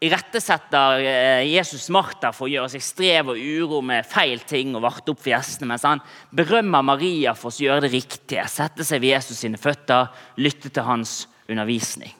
irettesetter 0.00 1.02
eh, 1.02 1.44
Jesus 1.50 1.88
Martha 1.94 2.30
for 2.34 2.46
å 2.46 2.52
gjøre 2.52 2.70
seg 2.72 2.84
strev 2.84 3.32
og 3.32 3.38
uro 3.38 3.80
med 3.84 4.06
feil 4.06 4.40
ting 4.46 4.76
og 4.76 4.84
varte 4.86 5.12
opp 5.12 5.20
for 5.20 5.32
gjestene, 5.32 5.72
mens 5.72 5.86
han 5.86 6.02
berømmer 6.34 6.86
Maria 6.86 7.34
for 7.38 7.50
å 7.50 7.64
gjøre 7.66 7.86
det 7.86 7.92
riktige, 7.96 8.46
sette 8.50 8.86
seg 8.86 9.02
ved 9.02 9.16
Jesus 9.16 9.42
sine 9.42 9.60
føtter, 9.60 10.10
lytte 10.38 10.70
til 10.70 10.86
hans 10.86 11.20
undervisning. 11.48 12.14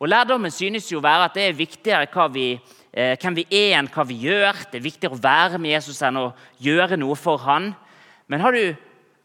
Og 0.00 0.10
Lærdommen 0.10 0.52
synes 0.52 0.90
jo 0.90 0.98
å 1.00 1.04
være 1.04 1.28
at 1.28 1.36
det 1.36 1.44
er 1.48 1.58
viktigere 1.58 2.08
hva 2.12 2.26
vi, 2.32 2.54
eh, 2.94 3.14
hvem 3.20 3.36
vi 3.40 3.44
er, 3.50 3.74
enn 3.78 3.90
hva 3.92 4.06
vi 4.08 4.16
gjør. 4.24 4.64
Det 4.70 4.78
er 4.78 4.86
viktigere 4.86 5.18
å 5.18 5.22
være 5.22 5.60
med 5.60 5.74
Jesus 5.74 6.00
enn 6.06 6.20
å 6.20 6.28
gjøre 6.62 6.98
noe 7.00 7.18
for 7.18 7.42
han. 7.44 7.72
Men 8.30 8.44
har 8.44 8.56
du 8.56 8.76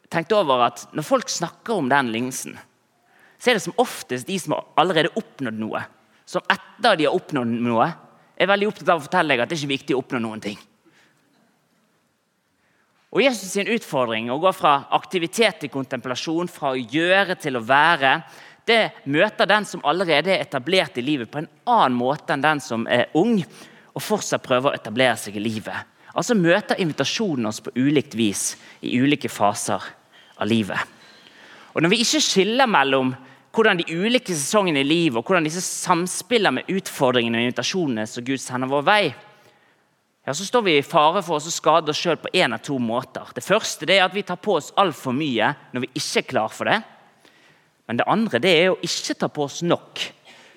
tenkt 0.09 0.33
over 0.35 0.65
at 0.67 0.87
når 0.97 1.05
folk 1.05 1.29
snakker 1.31 1.77
om 1.77 1.89
den 1.91 2.11
lignelsen, 2.13 2.57
så 3.39 3.51
er 3.51 3.59
det 3.59 3.63
som 3.63 3.77
oftest 3.79 4.27
de 4.27 4.35
som 4.41 4.57
har 4.57 4.65
allerede 4.81 5.13
oppnådd 5.15 5.59
noe, 5.61 5.83
som 6.27 6.43
etter 6.51 6.97
de 6.99 7.07
har 7.07 7.15
oppnådd 7.15 7.53
noe, 7.63 7.87
er 8.39 8.49
veldig 8.49 8.67
opptatt 8.69 8.91
av 8.91 8.99
å 8.99 9.05
fortelle 9.05 9.35
deg 9.35 9.43
at 9.43 9.51
det 9.51 9.59
ikke 9.59 9.69
er 9.69 9.77
viktig 9.77 9.95
å 9.95 10.01
oppnå 10.01 10.21
noen 10.23 10.43
ting. 10.43 10.59
Og 13.09 13.23
Jesus' 13.23 13.49
sin 13.55 13.69
utfordring 13.73 14.27
å 14.29 14.37
gå 14.41 14.51
fra 14.53 14.83
aktivitet 14.93 15.63
til 15.63 15.71
kontemplasjon, 15.73 16.51
fra 16.51 16.75
å 16.75 16.77
gjøre 16.77 17.39
til 17.41 17.57
å 17.57 17.63
være, 17.65 18.19
det 18.69 18.81
møter 19.09 19.49
den 19.49 19.65
som 19.67 19.83
allerede 19.87 20.31
er 20.33 20.43
etablert 20.43 20.97
i 20.97 21.05
livet, 21.05 21.31
på 21.31 21.41
en 21.41 21.49
annen 21.69 21.97
måte 21.97 22.35
enn 22.35 22.45
den 22.45 22.61
som 22.63 22.85
er 22.87 23.09
ung 23.17 23.39
og 23.41 24.03
fortsatt 24.03 24.45
prøver 24.45 24.71
å 24.71 24.77
etablere 24.77 25.17
seg 25.19 25.37
i 25.39 25.43
livet. 25.43 25.95
Altså 26.15 26.37
møter 26.37 26.79
invitasjonen 26.81 27.49
oss 27.49 27.61
på 27.63 27.73
ulikt 27.77 28.15
vis 28.17 28.53
i 28.81 28.95
ulike 29.01 29.29
faser 29.29 29.83
av 30.39 30.47
livet. 30.49 30.79
Og 31.73 31.83
Når 31.83 31.93
vi 31.93 32.01
ikke 32.03 32.21
skiller 32.23 32.69
mellom 32.69 33.13
hvordan 33.55 33.79
de 33.79 33.95
ulike 33.97 34.33
sesongene 34.33 34.83
i 34.83 34.87
livet 34.87 35.19
og 35.19 35.25
hvordan 35.25 35.45
disse 35.45 35.61
samspiller 35.63 36.53
med 36.53 36.69
utfordringene 36.69 37.39
og 37.39 37.49
invitasjonene 37.49 38.05
som 38.09 38.25
Gud 38.25 38.41
sender 38.41 38.69
vår 38.69 38.85
vei, 38.85 39.03
ja, 40.25 40.35
så 40.35 40.45
står 40.45 40.65
vi 40.65 40.75
i 40.77 40.85
fare 40.85 41.23
for 41.25 41.39
å 41.39 41.51
skade 41.53 41.89
oss 41.89 42.01
sjøl 42.03 42.19
på 42.21 42.29
én 42.37 42.53
av 42.53 42.61
to 42.65 42.75
måter. 42.77 43.31
Det 43.33 43.41
første 43.45 43.87
er 43.89 44.03
at 44.05 44.13
vi 44.13 44.25
tar 44.27 44.37
på 44.37 44.59
oss 44.59 44.73
altfor 44.77 45.15
mye 45.15 45.53
når 45.73 45.85
vi 45.85 45.91
ikke 45.95 46.21
er 46.21 46.27
klar 46.33 46.53
for 46.53 46.69
det. 46.69 46.81
Men 47.89 47.97
det 47.97 48.05
andre 48.05 48.37
det 48.37 48.51
er 48.53 48.67
å 48.69 48.79
ikke 48.85 49.15
ta 49.17 49.31
på 49.33 49.47
oss 49.47 49.63
nok 49.65 50.03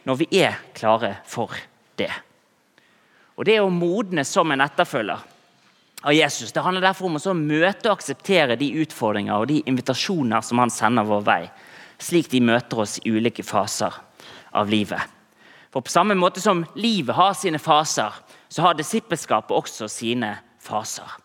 når 0.05 0.18
vi 0.21 0.27
er 0.42 0.59
klare 0.77 1.14
for 1.25 1.57
det. 1.97 2.11
Og 3.40 3.47
Det 3.49 3.57
er 3.57 3.64
å 3.64 3.73
modne 3.73 4.27
som 4.29 4.51
en 4.53 4.61
etterfølger 4.61 5.23
av 6.03 6.12
Jesus. 6.12 6.53
Det 6.53 6.61
handler 6.61 6.85
derfor 6.85 7.09
om 7.09 7.16
å 7.16 7.35
møte 7.38 7.88
og 7.88 7.97
akseptere 7.97 8.59
de 8.61 8.68
utfordringer 8.85 9.33
og 9.33 9.49
de 9.49 9.62
invitasjoner 9.64 10.45
som 10.45 10.61
han 10.61 10.71
sender 10.75 11.09
vår 11.09 11.25
vei 11.25 11.42
slik 12.03 12.29
de 12.33 12.42
møter 12.45 12.85
oss 12.85 12.99
i 13.01 13.12
ulike 13.14 13.45
faser 13.47 13.95
av 14.53 14.71
livet. 14.71 15.01
For 15.73 15.81
På 15.81 15.90
samme 15.90 16.14
måte 16.18 16.42
som 16.42 16.66
livet 16.75 17.16
har 17.16 17.33
sine 17.38 17.59
faser, 17.62 18.12
så 18.49 18.66
har 18.66 18.77
disippelskapet 18.77 19.57
også 19.57 19.88
sine 19.88 20.35
faser. 20.61 21.22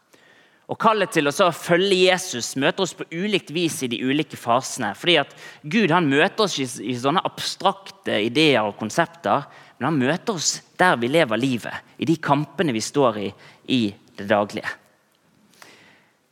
Og 0.68 0.76
Kallet 0.76 1.14
til 1.16 1.30
å 1.30 1.52
følge 1.56 2.10
Jesus 2.10 2.56
møter 2.60 2.84
oss 2.84 2.94
på 2.98 3.06
ulikt 3.16 3.54
vis 3.56 3.80
i 3.86 3.88
de 3.88 4.02
ulike 4.04 4.36
fasene. 4.36 4.94
fordi 4.96 5.18
at 5.18 5.36
Gud 5.64 5.92
han 5.92 6.10
møter 6.10 6.44
oss 6.44 6.60
i, 6.60 6.96
sånne 6.96 7.24
abstrakte 7.24 8.20
ideer 8.26 8.68
og 8.68 8.76
konsepter, 8.78 9.48
men 9.80 9.86
han 9.86 10.00
møter 10.00 10.34
oss 10.34 10.62
der 10.78 10.98
vi 10.98 11.08
lever 11.08 11.38
livet, 11.38 11.74
i 11.98 12.06
de 12.06 12.18
kampene 12.18 12.74
vi 12.74 12.82
står 12.82 13.18
i 13.18 13.34
i 13.68 13.96
det 14.18 14.28
daglige. 14.28 14.70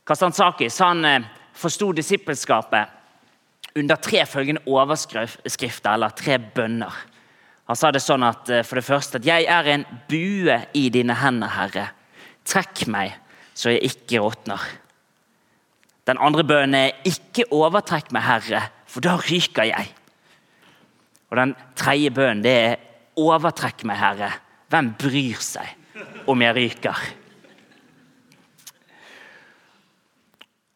Kastansakis 0.06 0.78
han 0.80 1.04
eh, 1.04 1.26
forsto 1.54 1.92
disippelskapet 1.92 2.88
under 3.76 3.96
tre 3.96 4.24
følgende 4.26 4.62
overskrifter, 4.66 5.92
eller 5.94 6.14
tre 6.16 6.38
bønner. 6.38 6.92
Han 7.66 7.76
sa 7.76 7.90
det 7.90 8.02
sånn 8.04 8.24
at 8.26 8.50
eh, 8.50 8.64
for 8.66 8.78
det 8.78 8.86
første 8.86 9.18
at 9.18 9.26
'Jeg 9.26 9.46
er 9.48 9.68
en 9.72 9.86
bue 10.08 10.60
i 10.74 10.88
dine 10.88 11.14
hender, 11.14 11.48
Herre. 11.48 11.88
Trekk 12.44 12.86
meg, 12.86 13.16
så 13.56 13.72
jeg 13.72 13.88
ikke 13.88 14.20
råtner.' 14.20 14.66
Den 16.06 16.20
andre 16.22 16.44
bønnen 16.46 16.74
er 16.74 16.92
'Ikke 17.02 17.48
overtrekk 17.50 18.12
meg, 18.12 18.22
Herre, 18.22 18.68
for 18.86 19.00
da 19.00 19.16
ryker 19.16 19.66
jeg'. 19.66 19.94
Og 21.30 21.36
Den 21.36 21.56
tredje 21.74 22.10
bønnen 22.10 22.44
det 22.44 22.56
er 22.56 22.76
'Overtrekk 23.16 23.84
meg, 23.84 23.96
Herre. 23.96 24.32
Hvem 24.68 24.94
bryr 24.98 25.40
seg 25.40 25.66
om 26.28 26.42
jeg 26.42 26.54
ryker?' 26.54 27.14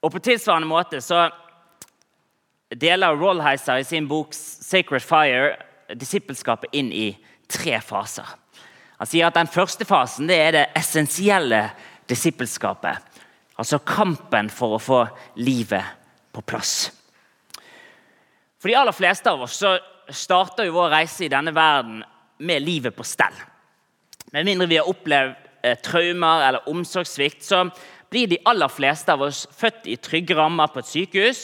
Og 0.03 0.13
På 0.13 0.19
tilsvarende 0.19 0.69
måte 0.69 1.01
så 1.01 1.31
deler 2.81 3.17
Rollheiser 3.17 3.77
i 3.77 3.85
sin 3.85 4.09
bok 4.09 4.33
'Sacred 4.33 5.03
Fire' 5.03 5.57
disippelskapet 5.95 6.71
inn 6.73 6.93
i 6.93 7.19
tre 7.49 7.81
faser. 7.81 8.27
Han 8.99 9.07
sier 9.07 9.27
at 9.27 9.35
Den 9.35 9.49
første 9.49 9.85
fasen 9.85 10.29
det 10.29 10.37
er 10.37 10.51
det 10.51 10.67
essensielle 10.77 11.71
disippelskapet. 12.11 13.21
Altså 13.61 13.81
kampen 13.85 14.49
for 14.53 14.77
å 14.77 14.83
få 14.83 15.01
livet 15.41 15.85
på 16.33 16.43
plass. 16.43 16.91
For 18.61 18.69
de 18.69 18.77
aller 18.77 18.97
fleste 18.97 19.31
av 19.31 19.45
oss 19.47 19.61
så 19.63 19.77
starter 20.11 20.69
jo 20.69 20.77
vår 20.77 20.93
reise 20.95 21.25
i 21.27 21.33
denne 21.33 21.53
verden 21.55 22.03
med 22.45 22.65
livet 22.65 22.97
på 22.97 23.07
stell. 23.07 23.37
Med 24.35 24.47
mindre 24.49 24.69
vi 24.71 24.79
har 24.81 24.89
opplevd 24.89 25.37
eh, 25.63 25.79
traumer 25.85 26.47
eller 26.49 26.69
omsorgssvikt, 26.71 27.45
så 27.45 27.67
blir 28.11 28.31
de 28.31 28.41
aller 28.49 28.71
fleste 28.73 29.13
av 29.13 29.23
oss 29.27 29.45
født 29.57 29.89
i 29.91 29.97
trygge 30.03 30.37
rammer 30.39 30.71
på 30.73 30.83
et 30.83 30.91
sykehus 30.91 31.43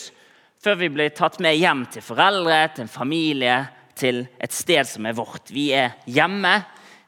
før 0.63 0.79
vi 0.81 0.89
blir 0.91 1.13
tatt 1.15 1.37
med 1.45 1.59
hjem 1.61 1.85
til 1.93 2.03
foreldre, 2.03 2.57
til 2.75 2.87
en 2.87 2.91
familie, 2.91 3.59
til 3.95 4.25
et 4.43 4.55
sted 4.55 4.89
som 4.89 5.07
er 5.07 5.15
vårt. 5.17 5.53
Vi 5.53 5.69
er 5.77 5.95
hjemme, 6.11 6.57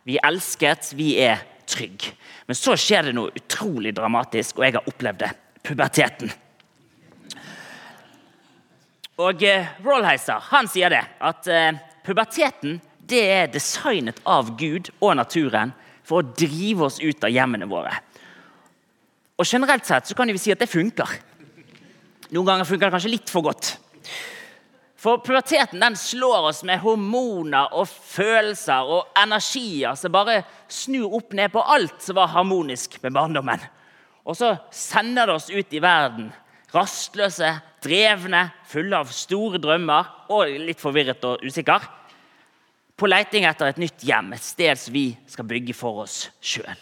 vi 0.07 0.19
er 0.19 0.29
elsket, 0.29 0.93
vi 0.95 1.15
er 1.25 1.43
trygge. 1.69 2.13
Men 2.49 2.57
så 2.57 2.77
skjer 2.81 3.09
det 3.09 3.15
noe 3.17 3.33
utrolig 3.37 3.93
dramatisk, 3.97 4.59
og 4.59 4.67
jeg 4.67 4.79
har 4.79 4.91
opplevd 4.91 5.25
det. 5.25 5.33
Puberteten. 5.69 6.31
Og 9.19 9.43
eh, 9.45 9.71
Rollheiser 9.85 10.45
han 10.53 10.69
sier 10.71 10.95
det, 10.95 11.03
at 11.19 11.49
eh, 11.51 11.81
puberteten 12.07 12.79
det 13.09 13.23
er 13.25 13.51
designet 13.51 14.21
av 14.29 14.53
Gud 14.61 14.91
og 15.01 15.17
naturen 15.19 15.73
for 16.07 16.21
å 16.21 16.35
drive 16.37 16.87
oss 16.89 17.01
ut 17.01 17.25
av 17.25 17.33
hjemmene 17.33 17.69
våre. 17.69 17.95
Og 19.39 19.47
Generelt 19.47 19.87
sett 19.87 20.09
så 20.09 20.17
kan 20.19 20.31
vi 20.31 20.41
si 20.41 20.53
at 20.53 20.61
det 20.61 20.71
funker. 20.71 21.11
Noen 22.35 22.49
ganger 22.49 22.69
funker 22.69 22.89
det 22.89 22.95
kanskje 22.97 23.13
litt 23.15 23.33
for 23.33 23.47
godt. 23.47 23.77
For 24.99 25.21
puberteten 25.23 25.81
den 25.81 25.97
slår 25.97 26.49
oss 26.51 26.65
med 26.67 26.81
hormoner 26.83 27.71
og 27.79 27.87
følelser 27.87 28.89
og 28.91 29.13
energier 29.21 29.95
som 29.95 30.11
bare 30.15 30.41
snur 30.67 31.15
opp 31.21 31.37
ned 31.39 31.53
på 31.55 31.63
alt 31.63 32.03
som 32.03 32.19
var 32.19 32.33
harmonisk 32.33 32.97
med 33.05 33.15
barndommen. 33.15 33.63
Og 34.27 34.35
så 34.37 34.57
sender 34.75 35.31
det 35.31 35.37
oss 35.39 35.47
ut 35.55 35.71
i 35.77 35.83
verden, 35.83 36.33
rastløse, 36.75 37.53
drevne, 37.85 38.49
fulle 38.67 38.99
av 38.99 39.15
store 39.15 39.63
drømmer 39.63 40.11
og 40.35 40.51
litt 40.67 40.83
forvirret 40.83 41.23
og 41.31 41.47
usikker. 41.47 41.87
På 42.99 43.07
leiting 43.07 43.47
etter 43.47 43.71
et 43.71 43.79
nytt 43.79 44.03
hjem, 44.03 44.35
et 44.35 44.43
sted 44.43 44.75
som 44.83 44.99
vi 44.99 45.13
skal 45.31 45.47
bygge 45.47 45.79
for 45.79 46.03
oss 46.03 46.25
sjøl. 46.43 46.75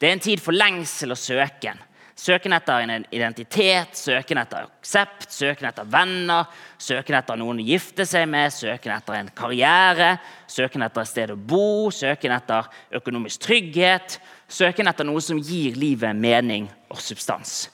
Det 0.00 0.08
er 0.08 0.16
en 0.16 0.24
tid 0.24 0.40
for 0.40 0.56
lengsel 0.56 1.12
og 1.12 1.20
søken. 1.20 1.76
Søken 2.20 2.52
etter 2.52 2.82
en 2.84 3.04
identitet, 3.16 3.94
søken 3.96 4.42
etter 4.42 4.66
aksept, 4.66 5.30
søken 5.32 5.70
etter 5.70 5.86
venner, 5.88 6.50
søken 6.76 7.16
etter 7.16 7.38
noen 7.40 7.62
å 7.62 7.64
gifte 7.64 8.04
seg 8.04 8.26
med, 8.28 8.52
søken 8.52 8.92
etter 8.92 9.16
en 9.16 9.30
karriere, 9.32 10.10
søken 10.50 10.84
etter 10.84 11.00
et 11.00 11.08
sted 11.08 11.32
å 11.32 11.38
bo, 11.38 11.88
søken 11.88 12.34
etter 12.36 12.68
økonomisk 13.00 13.46
trygghet, 13.46 14.18
søken 14.52 14.92
etter 14.92 15.08
noe 15.08 15.24
som 15.24 15.40
gir 15.40 15.80
livet 15.80 16.12
mening 16.12 16.68
og 16.92 17.00
substans. 17.00 17.70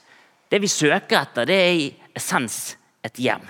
Det 0.47 0.63
vi 0.63 0.71
søker 0.71 1.25
etter, 1.25 1.49
det 1.49 1.61
er 1.65 1.75
i 1.75 1.91
essens 2.15 2.77
et 3.03 3.19
hjem. 3.19 3.43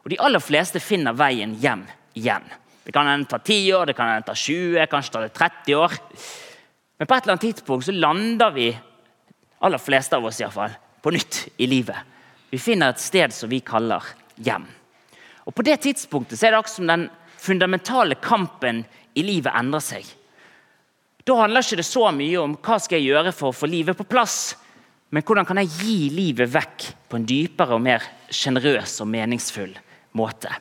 Og 0.00 0.14
De 0.14 0.22
aller 0.24 0.40
fleste 0.40 0.80
finner 0.80 1.12
veien 1.12 1.58
hjem 1.60 1.84
igjen. 2.16 2.46
Det 2.86 2.96
kan 2.96 3.10
hende 3.10 3.28
ta 3.28 3.36
10 3.36 3.74
år, 3.76 3.90
det 3.90 4.00
kan 4.00 4.14
hende 4.14 4.32
ta 4.32 4.32
20, 4.32 4.86
kanskje 4.88 5.12
ta 5.12 5.26
det 5.26 5.34
30 5.36 5.76
år. 5.76 6.04
Men 6.96 7.08
på 7.08 7.14
et 7.14 7.26
eller 7.26 7.36
annet 7.36 7.50
tidspunkt 7.50 7.84
så 7.84 7.92
lander 7.92 8.56
vi, 8.56 8.70
aller 9.60 9.78
fleste 9.78 10.16
av 10.16 10.24
oss 10.24 10.40
i 10.40 10.48
fall, 10.50 10.72
på 11.02 11.12
nytt 11.14 11.48
i 11.56 11.68
livet. 11.68 11.96
Vi 12.50 12.58
finner 12.58 12.90
et 12.90 13.00
sted 13.02 13.32
som 13.32 13.50
vi 13.50 13.60
kaller 13.60 14.04
hjem. 14.36 14.66
Og 15.46 15.54
På 15.54 15.64
det 15.66 15.80
tidspunktet 15.84 16.38
så 16.38 16.46
er 16.46 16.52
det 16.52 16.60
akkurat 16.60 16.76
som 16.76 16.90
den 16.90 17.08
fundamentale 17.40 18.16
kampen 18.20 18.84
i 19.14 19.24
livet 19.24 19.54
endrer 19.56 19.82
seg. 19.82 20.06
Da 21.24 21.36
handler 21.42 21.64
ikke 21.64 21.80
det 21.80 21.88
så 21.88 22.08
mye 22.14 22.40
om 22.40 22.56
hva 22.56 22.78
skal 22.80 23.00
jeg 23.00 23.12
gjøre 23.12 23.32
for 23.36 23.50
å 23.50 23.56
få 23.56 23.68
livet 23.70 23.98
på 23.98 24.08
plass, 24.08 24.56
men 25.10 25.24
hvordan 25.26 25.46
kan 25.48 25.58
jeg 25.60 25.72
gi 25.80 25.98
livet 26.14 26.52
vekk 26.52 26.86
på 27.10 27.18
en 27.18 27.26
dypere 27.26 27.76
og 27.76 27.84
mer 27.84 28.04
sjenerøs 28.30 29.00
og 29.02 29.10
meningsfull 29.10 29.72
måte. 30.18 30.52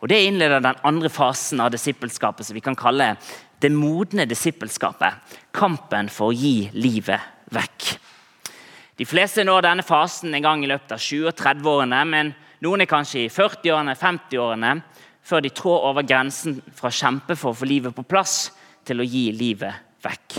Og 0.00 0.08
Det 0.08 0.18
innleder 0.26 0.62
den 0.64 0.80
andre 0.84 1.10
fasen 1.12 1.60
av 1.60 1.70
disippelskapet, 1.70 2.46
som 2.46 2.56
vi 2.56 2.64
kan 2.64 2.76
kalle 2.76 3.14
det 3.60 3.70
modne 3.72 4.24
disippelskapet. 4.26 5.36
Kampen 5.52 6.08
for 6.08 6.30
å 6.30 6.36
gi 6.36 6.70
livet 6.72 7.20
vekk. 7.52 7.90
De 9.00 9.06
fleste 9.08 9.40
når 9.48 9.64
denne 9.64 9.84
fasen 9.86 10.34
en 10.36 10.44
gang 10.44 10.60
i 10.60 10.68
løpet 10.68 10.90
av 10.92 11.00
20- 11.00 11.30
og 11.30 11.38
30-årene, 11.38 11.98
men 12.04 12.34
noen 12.60 12.82
er 12.84 12.88
kanskje 12.88 13.22
i 13.22 13.30
40-årene, 13.32 13.94
50-årene, 13.96 14.72
før 15.24 15.40
de 15.40 15.50
trår 15.56 15.86
over 15.88 16.04
grensen 16.04 16.58
fra 16.76 16.90
å 16.90 16.96
kjempe 16.98 17.32
for 17.32 17.54
å 17.54 17.56
få 17.56 17.68
livet 17.70 17.96
på 17.96 18.04
plass 18.04 18.50
til 18.84 19.00
å 19.00 19.06
gi 19.08 19.30
livet 19.32 20.04
vekk. 20.04 20.36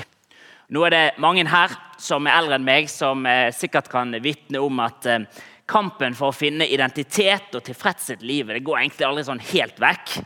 Nå 0.77 0.83
er 0.85 0.93
det 0.93 1.01
mange 1.25 1.47
her 1.49 1.73
som 1.97 2.29
er 2.29 2.37
eldre 2.37 2.59
enn 2.59 2.67
meg, 2.67 2.91
som 2.93 3.25
eh, 3.25 3.47
sikkert 3.49 3.89
kan 3.89 4.13
vitne 4.21 4.61
om 4.61 4.83
at 4.85 5.09
eh, 5.09 5.25
kampen 5.65 6.13
for 6.19 6.29
å 6.29 6.37
finne 6.37 6.69
identitet 6.69 7.57
og 7.57 7.65
tilfredshet 7.65 8.21
i 8.21 8.29
livet 8.29 8.59
det 8.59 8.63
går 8.67 8.83
egentlig 8.83 9.09
aldri 9.09 9.25
sånn 9.25 9.43
helt 9.55 9.81
vekk. 9.81 10.19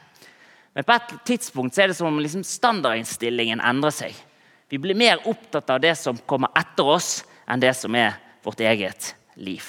Men 0.76 0.90
på 0.90 0.98
et 0.98 1.16
tidspunkt 1.32 1.80
er 1.80 1.88
det 1.88 1.96
som 1.96 2.12
om 2.12 2.20
liksom 2.20 2.44
standardinnstillingen 2.44 3.64
endrer 3.64 3.96
seg. 3.96 4.20
Vi 4.68 4.84
blir 4.84 5.00
mer 5.00 5.24
opptatt 5.24 5.72
av 5.72 5.80
det 5.80 5.96
som 6.04 6.20
kommer 6.28 6.52
etter 6.60 6.94
oss, 6.98 7.22
enn 7.48 7.64
det 7.64 7.72
som 7.80 7.96
er 7.96 8.25
vårt 8.46 8.62
eget 8.64 9.14
liv. 9.36 9.66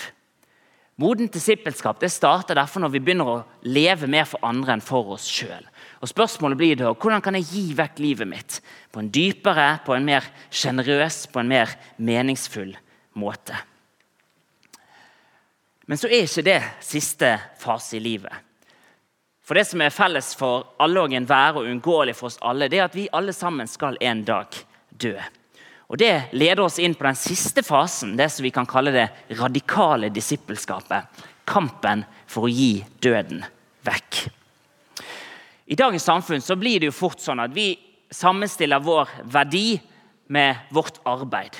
Modent 0.97 1.33
disippelskap 1.33 1.99
det 2.01 2.09
starter 2.09 2.57
derfor 2.57 2.81
når 2.81 2.95
vi 2.95 3.03
begynner 3.05 3.29
å 3.29 3.41
leve 3.69 4.09
mer 4.09 4.25
for 4.29 4.41
andre 4.47 4.77
enn 4.77 4.85
for 4.85 5.17
oss 5.17 5.27
sjøl. 5.29 5.65
Spørsmålet 6.07 6.61
blir 6.61 6.79
da 6.79 6.93
hvordan 6.95 7.21
kan 7.25 7.37
jeg 7.37 7.49
gi 7.51 7.65
vekk 7.77 8.01
livet 8.01 8.31
mitt 8.31 8.59
på 8.95 9.03
en 9.03 9.11
dypere, 9.13 9.81
på 9.85 9.97
en 9.97 10.07
mer 10.07 10.25
sjenerøs, 10.49 11.27
på 11.33 11.43
en 11.43 11.51
mer 11.51 11.73
meningsfull 11.99 12.77
måte. 13.19 13.59
Men 15.87 16.01
så 16.01 16.09
er 16.09 16.25
ikke 16.25 16.47
det 16.47 16.61
siste 16.83 17.35
fase 17.61 17.99
i 17.99 18.03
livet. 18.03 18.33
For 19.47 19.55
Det 19.55 19.67
som 19.69 19.83
er 19.85 19.95
felles 19.95 20.33
for 20.35 20.73
alle 20.83 21.05
og 21.05 21.13
enhver 21.15 21.61
og 21.61 21.69
uunngåelig 21.69 22.17
for 22.19 22.31
oss 22.31 22.41
alle, 22.43 22.71
det 22.73 22.81
er 22.81 22.89
at 22.89 22.97
vi 22.97 23.07
alle 23.15 23.35
sammen 23.37 23.69
skal 23.71 23.99
en 24.01 24.25
dag 24.27 24.57
dø. 24.91 25.15
Og 25.87 25.99
Det 25.99 26.35
leder 26.35 26.65
oss 26.65 26.81
inn 26.83 26.97
på 26.99 27.07
den 27.07 27.19
siste 27.19 27.63
fasen, 27.63 28.17
det 28.19 28.27
som 28.35 28.43
vi 28.43 28.51
kan 28.51 28.67
kalle 28.67 28.91
det 28.95 29.07
radikale 29.39 30.11
disippelskapet. 30.11 31.07
Kampen 31.47 32.03
for 32.27 32.49
å 32.49 32.51
gi 32.51 32.83
døden 32.99 33.45
vekk. 33.87 34.25
I 35.67 35.79
dagens 35.79 36.07
samfunn 36.07 36.43
så 36.43 36.57
blir 36.59 36.81
det 36.81 36.91
jo 36.91 36.95
fort 36.95 37.23
sånn 37.23 37.43
at 37.43 37.55
vi 37.55 37.73
sammenstiller 38.11 38.83
vår 38.83 39.11
verdi 39.31 39.79
med 40.31 40.67
vårt 40.75 40.99
arbeid. 41.07 41.55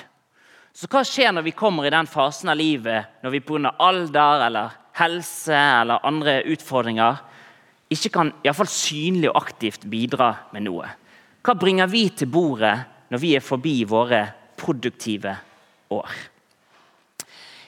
Så 0.75 0.87
hva 0.91 1.01
skjer 1.07 1.31
når 1.33 1.47
vi 1.47 1.55
kommer 1.57 1.87
i 1.87 1.93
den 1.93 2.07
fasen 2.07 2.51
av 2.51 2.59
livet 2.59 3.23
når 3.23 3.33
vi 3.33 3.43
pga. 3.47 3.73
alder 3.79 4.45
eller 4.45 4.75
helse 4.99 5.55
eller 5.55 6.05
andre 6.05 6.43
utfordringer 6.43 7.23
ikke 7.89 8.11
kan 8.11 8.33
i 8.43 8.53
fall 8.53 8.67
synlig 8.67 9.31
og 9.31 9.39
aktivt 9.39 9.87
bidra 9.87 10.33
med 10.51 10.67
noe? 10.67 10.87
Hva 11.41 11.55
bringer 11.55 11.87
vi 11.87 12.09
til 12.09 12.27
bordet 12.27 12.75
når 13.09 13.21
vi 13.21 13.35
er 13.37 13.45
forbi 13.45 13.77
våre 13.87 14.23
produktive 14.57 15.35
år? 15.93 16.17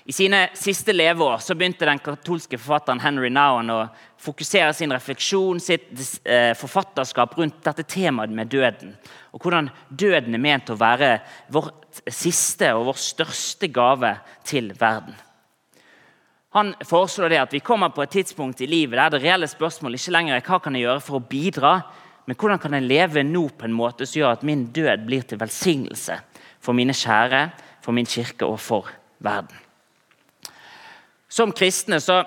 I 0.09 0.13
sine 0.13 0.47
siste 0.57 0.93
leveår 0.95 1.37
så 1.37 1.53
begynte 1.53 1.85
den 1.85 1.99
katolske 2.01 2.57
forfatteren 2.57 3.01
Henry 3.03 3.29
Nowen 3.29 3.69
å 3.69 3.83
fokusere 4.17 4.71
sin 4.73 4.89
refleksjon, 4.89 5.59
sitt 5.61 5.91
eh, 6.25 6.55
forfatterskap 6.57 7.35
rundt 7.37 7.59
dette 7.67 7.85
temaet 7.85 8.33
med 8.33 8.49
døden. 8.49 8.95
Og 9.37 9.43
hvordan 9.45 9.69
døden 9.89 10.33
er 10.33 10.41
ment 10.41 10.71
å 10.73 10.79
være 10.79 11.11
vårt 11.53 12.01
siste 12.09 12.71
og 12.73 12.87
vår 12.89 13.01
største 13.03 13.69
gave 13.69 14.15
til 14.49 14.71
verden. 14.79 15.13
Han 16.57 16.73
foreslår 16.81 17.29
det 17.29 17.43
at 17.43 17.53
vi 17.53 17.61
kommer 17.61 17.93
på 17.93 18.01
et 18.01 18.15
tidspunkt 18.17 18.65
i 18.65 18.69
livet 18.69 18.97
der 18.97 19.13
det 19.13 19.21
reelle 19.21 19.49
spørsmålet 19.49 20.01
ikke 20.01 20.15
lenger 20.15 20.39
er 20.39 20.47
hva 20.47 20.57
kan 20.63 20.73
jeg 20.73 20.87
gjøre 20.87 21.05
for 21.05 21.19
å 21.19 21.27
bidra, 21.37 21.73
men 22.29 22.37
hvordan 22.37 22.59
kan 22.61 22.75
jeg 22.77 22.85
leve 22.85 23.23
nå 23.25 23.47
på 23.57 23.65
en 23.65 23.73
måte 23.73 24.05
som 24.05 24.19
gjør 24.19 24.35
at 24.35 24.43
min 24.45 24.67
død 24.69 25.07
blir 25.07 25.23
til 25.25 25.39
velsignelse 25.41 26.19
for 26.61 26.77
mine 26.77 26.93
kjære, 26.93 27.47
for 27.81 27.95
min 27.97 28.05
kirke 28.05 28.45
og 28.45 28.59
for 28.61 28.91
verden. 29.17 29.57
Som 31.25 31.55
kristne 31.57 31.97
så 31.97 32.19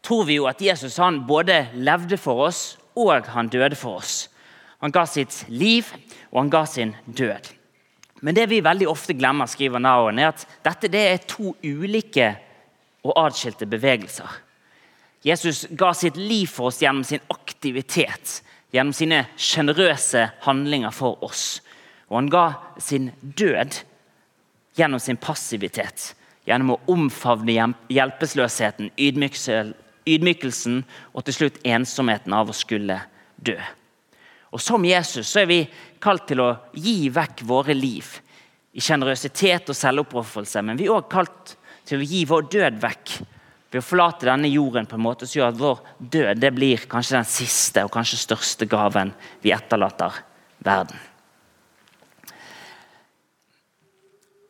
tror 0.00 0.24
vi 0.24 0.38
jo 0.38 0.48
at 0.48 0.62
Jesus 0.64 0.96
han 0.96 1.20
både 1.28 1.66
levde 1.76 2.16
for 2.16 2.46
oss 2.48 2.78
og 2.96 3.28
han 3.34 3.52
døde 3.52 3.76
for 3.76 4.00
oss. 4.00 4.30
Han 4.80 4.92
ga 4.92 5.04
sitt 5.04 5.44
liv, 5.52 5.84
og 6.32 6.46
han 6.46 6.52
ga 6.56 6.64
sin 6.64 6.96
død. 7.04 7.52
Men 8.24 8.36
det 8.36 8.48
vi 8.48 8.64
veldig 8.64 8.88
ofte 8.88 9.12
glemmer, 9.16 9.48
skriver 9.48 9.84
Naon, 9.84 10.18
er 10.18 10.32
at 10.32 10.46
dette 10.64 10.88
det 10.88 11.02
er 11.10 11.26
to 11.28 11.52
ulike 11.60 12.30
og 13.04 13.18
atskilte 13.26 13.68
bevegelser. 13.68 14.40
Jesus 15.24 15.66
ga 15.76 15.92
sitt 15.92 16.16
liv 16.16 16.48
for 16.48 16.70
oss 16.70 16.80
gjennom 16.80 17.04
sin 17.04 17.20
aktivitet, 17.28 18.40
gjennom 18.74 18.94
sine 18.94 19.24
sjenerøse 19.40 20.28
handlinger 20.46 20.94
for 20.94 21.18
oss. 21.26 21.60
Og 22.10 22.20
han 22.20 22.32
ga 22.32 22.46
sin 22.82 23.10
død 23.20 23.82
gjennom 24.78 25.02
sin 25.02 25.18
passivitet 25.20 26.12
gjennom 26.48 26.74
å 26.74 26.80
omfavne 26.90 27.70
hjelpeløsheten, 27.92 28.90
ydmykelsen 28.98 30.80
og 31.12 31.26
til 31.26 31.36
slutt 31.36 31.60
ensomheten 31.66 32.34
av 32.34 32.50
å 32.50 32.56
skulle 32.56 32.98
dø. 33.36 33.56
Og 34.50 34.60
Som 34.62 34.84
Jesus 34.84 35.28
så 35.30 35.44
er 35.44 35.50
vi 35.50 35.60
kalt 36.02 36.26
til 36.26 36.42
å 36.42 36.56
gi 36.74 37.10
vekk 37.14 37.44
våre 37.46 37.76
liv 37.76 38.16
i 38.74 38.82
sjenerøsitet 38.82 39.70
og 39.70 39.78
selvoppofrelse, 39.78 40.62
men 40.62 40.78
vi 40.78 40.88
er 40.88 40.96
også 40.96 41.12
kalt 41.12 41.54
til 41.86 42.00
å 42.00 42.06
gi 42.06 42.24
vår 42.26 42.48
død 42.50 42.80
vekk 42.82 43.14
ved 43.70 43.78
å 43.78 43.86
forlate 43.86 44.26
denne 44.26 44.50
jorden 44.50 44.88
på 44.88 44.98
en 44.98 45.04
måte 45.04 45.28
som 45.28 45.38
gjør 45.38 45.52
at 45.52 45.60
vår 45.60 45.82
død 45.98 46.40
det 46.42 46.50
blir 46.54 46.86
kanskje 46.90 47.20
den 47.20 47.28
siste 47.28 47.84
og 47.86 47.92
kanskje 47.94 48.18
største 48.24 48.66
gaven 48.70 49.12
vi 49.44 49.54
etterlater 49.54 50.18
verden. 50.58 50.98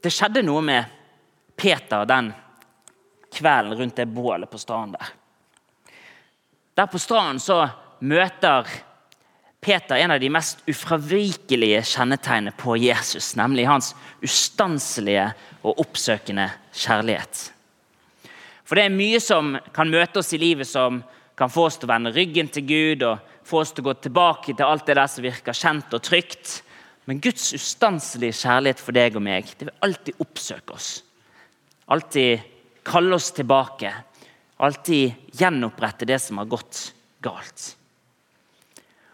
Det 0.01 0.13
skjedde 0.13 0.45
noe 0.47 0.65
med 0.65 0.97
Peter 1.61 2.07
den 2.09 2.31
kvelden 3.31 3.77
rundt 3.77 3.99
det 4.01 4.09
bålet 4.09 4.51
på 4.51 4.59
stranden 4.59 4.97
der. 4.97 5.13
Der 6.75 6.89
på 6.89 6.99
stranden 6.99 7.43
så 7.45 7.67
møter 8.01 8.65
Peter 9.61 10.01
en 10.01 10.15
av 10.15 10.21
de 10.23 10.31
mest 10.33 10.63
ufravikelige 10.65 11.83
kjennetegnene 11.85 12.57
på 12.57 12.79
Jesus, 12.81 13.35
nemlig 13.37 13.69
hans 13.69 13.93
ustanselige 14.25 15.27
og 15.61 15.83
oppsøkende 15.85 16.49
kjærlighet. 16.73 17.51
For 18.71 18.79
det 18.79 18.87
er 18.87 18.95
mye 18.95 19.19
som 19.19 19.57
kan 19.75 19.91
møte 19.91 20.23
oss 20.23 20.31
i 20.37 20.39
livet 20.39 20.69
som 20.71 21.03
kan 21.35 21.51
få 21.51 21.67
oss 21.67 21.81
til 21.81 21.89
å 21.89 21.93
vende 21.93 22.15
ryggen 22.15 22.49
til 22.55 22.69
Gud 22.69 23.03
og 23.03 23.37
få 23.49 23.65
oss 23.65 23.75
til 23.75 23.83
å 23.83 23.91
gå 23.91 23.99
tilbake 24.07 24.55
til 24.55 24.67
alt 24.67 24.87
det 24.87 24.95
der 24.95 25.11
som 25.11 25.27
virker 25.27 25.57
kjent 25.57 25.99
og 25.99 26.07
trygt. 26.07 26.61
Men 27.11 27.19
Guds 27.19 27.51
ustanselige 27.57 28.45
kjærlighet 28.45 28.83
for 28.83 28.95
deg 28.95 29.19
og 29.19 29.27
meg 29.27 29.51
det 29.59 29.67
vil 29.67 29.87
alltid 29.89 30.23
oppsøke 30.23 30.79
oss 30.79 30.91
alltid 31.91 32.41
kalle 32.83 33.15
oss 33.15 33.33
tilbake. 33.33 33.95
Alltid 34.57 35.13
gjenopprette 35.33 36.05
det 36.05 36.19
som 36.19 36.39
har 36.39 36.45
gått 36.45 36.95
galt. 37.19 37.77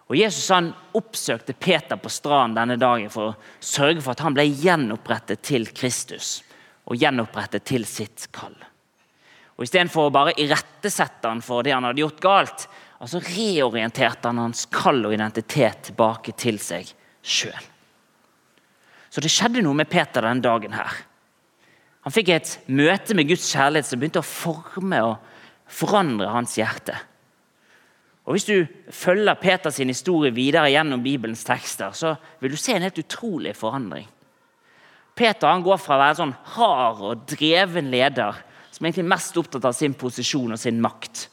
Og 0.07 0.17
Jesus 0.17 0.51
han 0.53 0.71
oppsøkte 0.95 1.53
Peter 1.53 1.99
på 1.99 2.11
stranden 2.13 2.59
denne 2.59 2.77
dagen 2.79 3.11
for 3.11 3.33
å 3.33 3.37
sørge 3.65 4.03
for 4.03 4.13
at 4.13 4.23
han 4.27 4.37
ble 4.37 4.45
gjenopprettet 4.47 5.43
til 5.47 5.67
Kristus 5.75 6.41
og 6.87 7.01
gjenopprettet 7.01 7.65
til 7.67 7.87
sitt 7.89 8.29
kall. 8.35 8.55
Og 9.57 9.65
Istedenfor 9.65 10.09
å 10.09 10.13
bare 10.13 10.35
irettesette 10.37 11.31
han 11.31 11.41
for 11.45 11.65
det 11.65 11.73
han 11.73 11.87
hadde 11.89 12.03
gjort 12.03 12.21
galt, 12.21 12.67
altså 13.01 13.23
reorienterte 13.25 14.29
han 14.29 14.43
hans 14.43 14.67
kall 14.73 15.01
og 15.09 15.17
identitet 15.17 15.89
tilbake 15.91 16.37
til 16.37 16.61
seg 16.61 16.93
sjøl. 17.25 17.73
Så 19.09 19.23
det 19.25 19.33
skjedde 19.33 19.65
noe 19.65 19.77
med 19.79 19.89
Peter 19.89 20.25
denne 20.25 20.45
dagen. 20.45 20.77
her. 20.77 20.93
Han 22.05 22.13
fikk 22.13 22.29
et 22.31 22.51
møte 22.69 23.17
med 23.17 23.27
Guds 23.31 23.49
kjærlighet 23.51 23.89
som 23.89 23.99
begynte 23.99 24.21
å 24.21 24.29
forme 24.29 25.01
og 25.03 25.17
forandre 25.67 26.29
hans 26.31 26.53
hjerte. 26.59 26.95
Og 28.27 28.35
Hvis 28.35 28.47
du 28.47 28.67
følger 28.91 29.39
Peters 29.39 29.79
historie 29.79 30.35
videre 30.35 30.71
gjennom 30.71 31.03
Bibelens 31.03 31.45
tekster, 31.47 31.95
så 31.95 32.17
vil 32.41 32.51
du 32.51 32.57
se 32.57 32.75
en 32.75 32.83
helt 32.83 32.99
utrolig 32.99 33.55
forandring. 33.57 34.07
Peter 35.17 35.49
han 35.49 35.63
går 35.63 35.79
fra 35.81 35.97
å 35.97 36.03
være 36.03 36.19
sånn 36.19 36.35
hard 36.57 37.03
og 37.07 37.27
dreven 37.31 37.91
leder, 37.91 38.35
som 38.77 38.85
er 38.85 38.91
egentlig 38.91 39.09
mest 39.09 39.39
opptatt 39.41 39.65
av 39.65 39.73
sin 39.73 39.95
posisjon 39.97 40.53
og 40.53 40.61
sin 40.61 40.83
makt, 40.85 41.31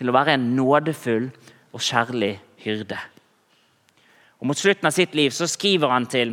til 0.00 0.08
å 0.08 0.14
være 0.16 0.36
en 0.36 0.48
nådefull 0.56 1.28
og 1.76 1.82
kjærlig 1.84 2.38
hyrde. 2.64 2.96
Og 4.40 4.48
Mot 4.48 4.56
slutten 4.56 4.88
av 4.88 4.96
sitt 4.96 5.12
liv 5.16 5.32
så 5.32 5.48
skriver 5.48 5.92
han 5.92 6.08
til 6.08 6.32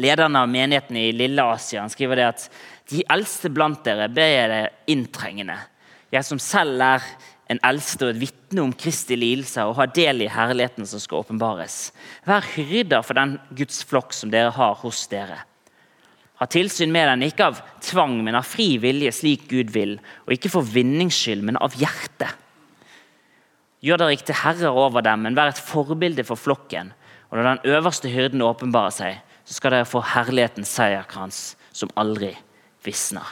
lederne 0.00 0.40
av 0.40 0.48
menigheten 0.50 0.96
i 1.00 1.12
Lille 1.14 1.44
Asia 1.54 1.84
han 1.84 1.92
skriver 1.92 2.18
det 2.18 2.26
at 2.30 2.48
de 2.90 3.04
eldste 3.12 3.52
blant 3.52 3.84
dere 3.84 4.08
ber 4.12 4.28
jeg 4.28 4.50
det 4.50 4.64
inntrengende. 4.92 5.56
Jeg 6.12 6.26
som 6.28 6.40
selv 6.40 6.80
er 6.84 7.06
en 7.52 7.60
eldste 7.68 8.06
og 8.06 8.14
et 8.14 8.22
vitne 8.24 8.64
om 8.64 8.72
Kristi 8.76 9.16
lidelse 9.20 9.64
og 9.68 9.76
har 9.78 9.92
del 9.92 10.24
i 10.24 10.32
herligheten 10.32 10.88
som 10.88 11.00
skal 11.00 11.24
åpenbares. 11.24 11.92
Vær 12.24 12.44
hyrder 12.56 13.04
for 13.04 13.20
den 13.20 13.36
Guds 13.56 13.82
flokk 13.84 14.16
som 14.16 14.32
dere 14.32 14.52
har 14.56 14.80
hos 14.80 15.04
dere. 15.12 15.42
Ha 16.42 16.48
tilsyn 16.50 16.90
med 16.92 17.06
den, 17.08 17.26
ikke 17.28 17.46
av 17.52 17.60
tvang, 17.84 18.16
men 18.26 18.34
av 18.34 18.46
fri 18.48 18.74
vilje, 18.82 19.12
slik 19.14 19.46
Gud 19.50 19.70
vil, 19.74 19.98
og 20.26 20.34
ikke 20.34 20.50
for 20.50 20.66
vinnings 20.66 21.14
skyld, 21.14 21.44
men 21.46 21.60
av 21.62 21.76
hjerte. 21.78 22.30
Gjør 23.84 24.00
dere 24.00 24.16
ikke 24.16 24.30
til 24.32 24.40
herrer 24.40 24.80
over 24.80 25.04
dem, 25.04 25.22
men 25.26 25.36
vær 25.36 25.52
et 25.52 25.60
forbilde 25.60 26.24
for 26.26 26.40
flokken. 26.40 26.90
Og 27.30 27.38
når 27.38 27.46
den 27.46 27.76
øverste 27.76 28.10
hyrden 28.10 28.42
åpenbarer 28.42 28.94
seg, 28.96 29.20
så 29.44 29.58
skal 29.58 29.76
dere 29.76 29.88
få 29.88 30.00
herlighetens 30.14 30.72
seierkrans 30.72 31.40
som 31.74 31.92
aldri 32.00 32.32
visner. 32.84 33.26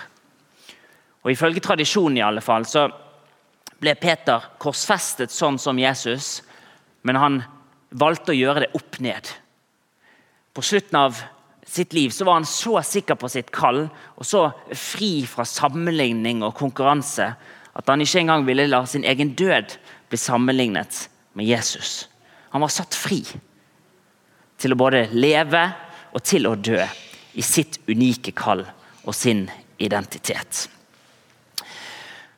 Og 1.23 1.33
Ifølge 1.33 1.63
tradisjonen 1.65 2.19
i 2.19 2.25
alle 2.27 2.43
fall, 2.45 2.67
så 2.69 2.89
ble 3.83 3.95
Peter 3.99 4.45
korsfestet 4.63 5.33
sånn 5.35 5.59
som 5.59 5.79
Jesus, 5.79 6.43
men 7.03 7.19
han 7.19 7.41
valgte 7.91 8.35
å 8.35 8.39
gjøre 8.39 8.65
det 8.67 8.73
opp 8.79 8.99
ned. 9.03 9.31
På 10.53 10.63
slutten 10.63 10.99
av 11.01 11.23
sitt 11.73 11.93
liv 11.97 12.11
så 12.13 12.25
var 12.29 12.41
han 12.41 12.47
så 12.49 12.83
sikker 12.85 13.17
på 13.17 13.31
sitt 13.33 13.49
kall 13.55 13.87
og 13.89 14.27
så 14.29 14.43
fri 14.77 15.23
fra 15.29 15.47
sammenligning 15.49 16.43
og 16.45 16.57
konkurranse 16.59 17.31
at 17.73 17.89
han 17.89 18.05
ikke 18.05 18.21
engang 18.21 18.45
ville 18.45 18.69
la 18.69 18.83
sin 18.87 19.07
egen 19.09 19.33
død 19.39 19.79
bli 20.13 20.21
sammenlignet 20.21 21.07
med 21.33 21.49
Jesus. 21.49 22.09
Han 22.53 22.61
var 22.61 22.73
satt 22.73 22.95
fri 22.95 23.23
til 24.61 24.75
å 24.75 24.79
både 24.79 25.07
leve 25.17 25.63
og 26.13 26.21
til 26.29 26.51
å 26.51 26.59
dø 26.61 26.83
i 27.33 27.45
sitt 27.45 27.81
unike 27.89 28.35
kall 28.37 28.67
og 29.07 29.17
sin 29.17 29.47
identitet. 29.81 30.67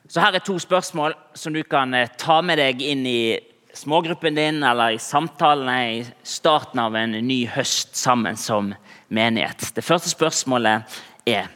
Så 0.06 0.22
Her 0.22 0.38
er 0.38 0.46
to 0.46 0.54
spørsmål 0.62 1.16
som 1.34 1.52
du 1.52 1.64
kan 1.66 1.94
eh, 1.94 2.12
ta 2.18 2.38
med 2.42 2.60
deg 2.62 2.82
inn 2.86 3.02
i 3.02 3.34
smågruppen 3.74 4.34
din 4.34 4.62
eller 4.62 4.90
i 4.94 4.98
samtalene 4.98 5.76
i 5.94 6.06
starten 6.22 6.80
av 6.80 6.96
en 6.96 7.10
ny 7.10 7.44
høst 7.50 7.96
sammen 7.96 8.36
som 8.36 8.72
menighet. 9.08 9.70
Det 9.74 9.84
første 9.84 10.12
spørsmålet 10.12 10.96
er 11.26 11.50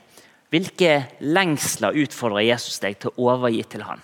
hvilke 0.51 1.03
lengsler 1.21 1.97
utfordrer 2.05 2.49
Jesus 2.49 2.81
deg 2.83 2.99
til 2.99 3.13
å 3.13 3.33
overgi 3.33 3.65
til 3.69 3.85
han 3.87 4.03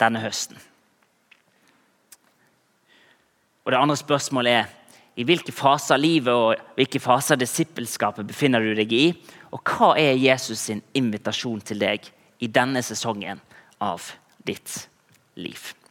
denne 0.00 0.22
høsten? 0.22 0.56
Og 3.62 3.70
Det 3.70 3.78
andre 3.78 3.96
spørsmålet 3.96 4.52
er 4.52 4.70
i 5.14 5.26
hvilke 5.28 5.52
faser 5.52 5.98
av 5.98 6.02
livet 6.02 6.32
og 6.32 6.78
hvilke 6.78 7.02
faser 7.02 7.36
av 7.36 7.42
disippelskapet 7.42 8.26
befinner 8.26 8.64
du 8.64 8.72
deg 8.74 8.92
i? 8.96 9.04
Og 9.52 9.60
hva 9.60 9.92
er 10.00 10.16
Jesus 10.16 10.66
sin 10.70 10.82
invitasjon 10.96 11.60
til 11.60 11.84
deg 11.84 12.08
i 12.42 12.48
denne 12.48 12.82
sesongen 12.82 13.44
av 13.78 14.08
ditt 14.42 14.88
liv? 15.36 15.81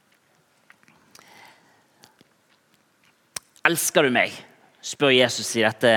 Elsker 3.61 4.07
du 4.07 4.09
meg? 4.09 4.33
spør 4.81 5.11
Jesus 5.13 5.51
i 5.53 5.61
dette 5.61 5.89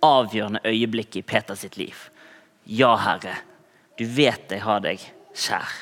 avgjørende 0.00 0.62
øyeblikket 0.64 1.18
i 1.20 1.24
Peters 1.28 1.60
sitt 1.60 1.74
liv. 1.76 1.98
Ja, 2.64 2.94
Herre, 2.96 3.34
du 4.00 4.06
vet 4.08 4.48
jeg 4.48 4.62
har 4.64 4.80
deg 4.80 5.02
kjær. 5.36 5.74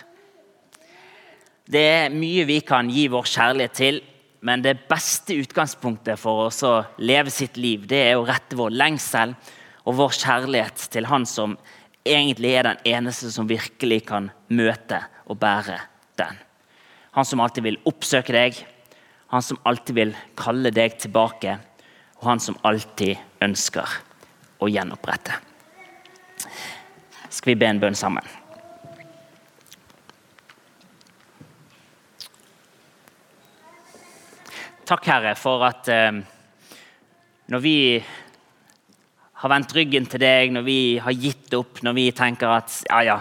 Det 1.70 1.84
er 1.86 2.10
mye 2.10 2.48
vi 2.48 2.56
kan 2.66 2.90
gi 2.90 3.04
vår 3.12 3.28
kjærlighet 3.30 3.76
til, 3.78 4.00
men 4.42 4.64
det 4.64 4.88
beste 4.90 5.36
utgangspunktet 5.38 6.18
for 6.18 6.48
oss 6.48 6.64
å 6.66 6.72
leve 6.98 7.30
sitt 7.30 7.60
liv, 7.60 7.86
det 7.86 8.02
er 8.08 8.18
å 8.18 8.26
rette 8.26 8.58
vår 8.58 8.74
lengsel 8.74 9.36
og 9.84 10.00
vår 10.00 10.18
kjærlighet 10.18 10.88
til 10.90 11.06
Han 11.12 11.28
som 11.30 11.54
egentlig 12.02 12.56
er 12.58 12.72
den 12.72 12.82
eneste 12.96 13.30
som 13.30 13.46
virkelig 13.46 14.02
kan 14.10 14.32
møte 14.50 15.04
og 15.30 15.38
bære 15.38 15.78
den. 16.18 16.42
Han 17.14 17.28
som 17.28 17.46
alltid 17.46 17.68
vil 17.68 17.82
oppsøke 17.86 18.34
deg, 18.34 18.58
han 19.30 19.42
som 19.42 19.58
alltid 19.62 19.94
vil 19.94 20.16
kalle 20.38 20.72
deg 20.74 20.96
tilbake, 20.98 21.54
og 22.18 22.26
han 22.26 22.42
som 22.42 22.56
alltid 22.66 23.14
ønsker 23.42 23.92
å 24.58 24.68
gjenopprette. 24.68 25.36
Skal 27.30 27.52
vi 27.52 27.60
be 27.60 27.68
en 27.70 27.78
bønn 27.80 27.94
sammen? 27.94 28.26
Takk, 34.90 35.06
Herre, 35.06 35.36
for 35.38 35.62
at 35.62 35.86
eh, 35.94 36.16
når 37.54 37.62
vi 37.62 37.76
har 39.40 39.52
vendt 39.52 39.76
ryggen 39.76 40.08
til 40.10 40.24
deg, 40.24 40.50
når 40.50 40.64
vi 40.66 40.80
har 40.98 41.14
gitt 41.14 41.54
opp, 41.54 41.78
når 41.86 41.94
vi 41.94 42.08
tenker 42.18 42.50
at 42.50 42.74
ja, 42.88 42.98
ja, 43.06 43.20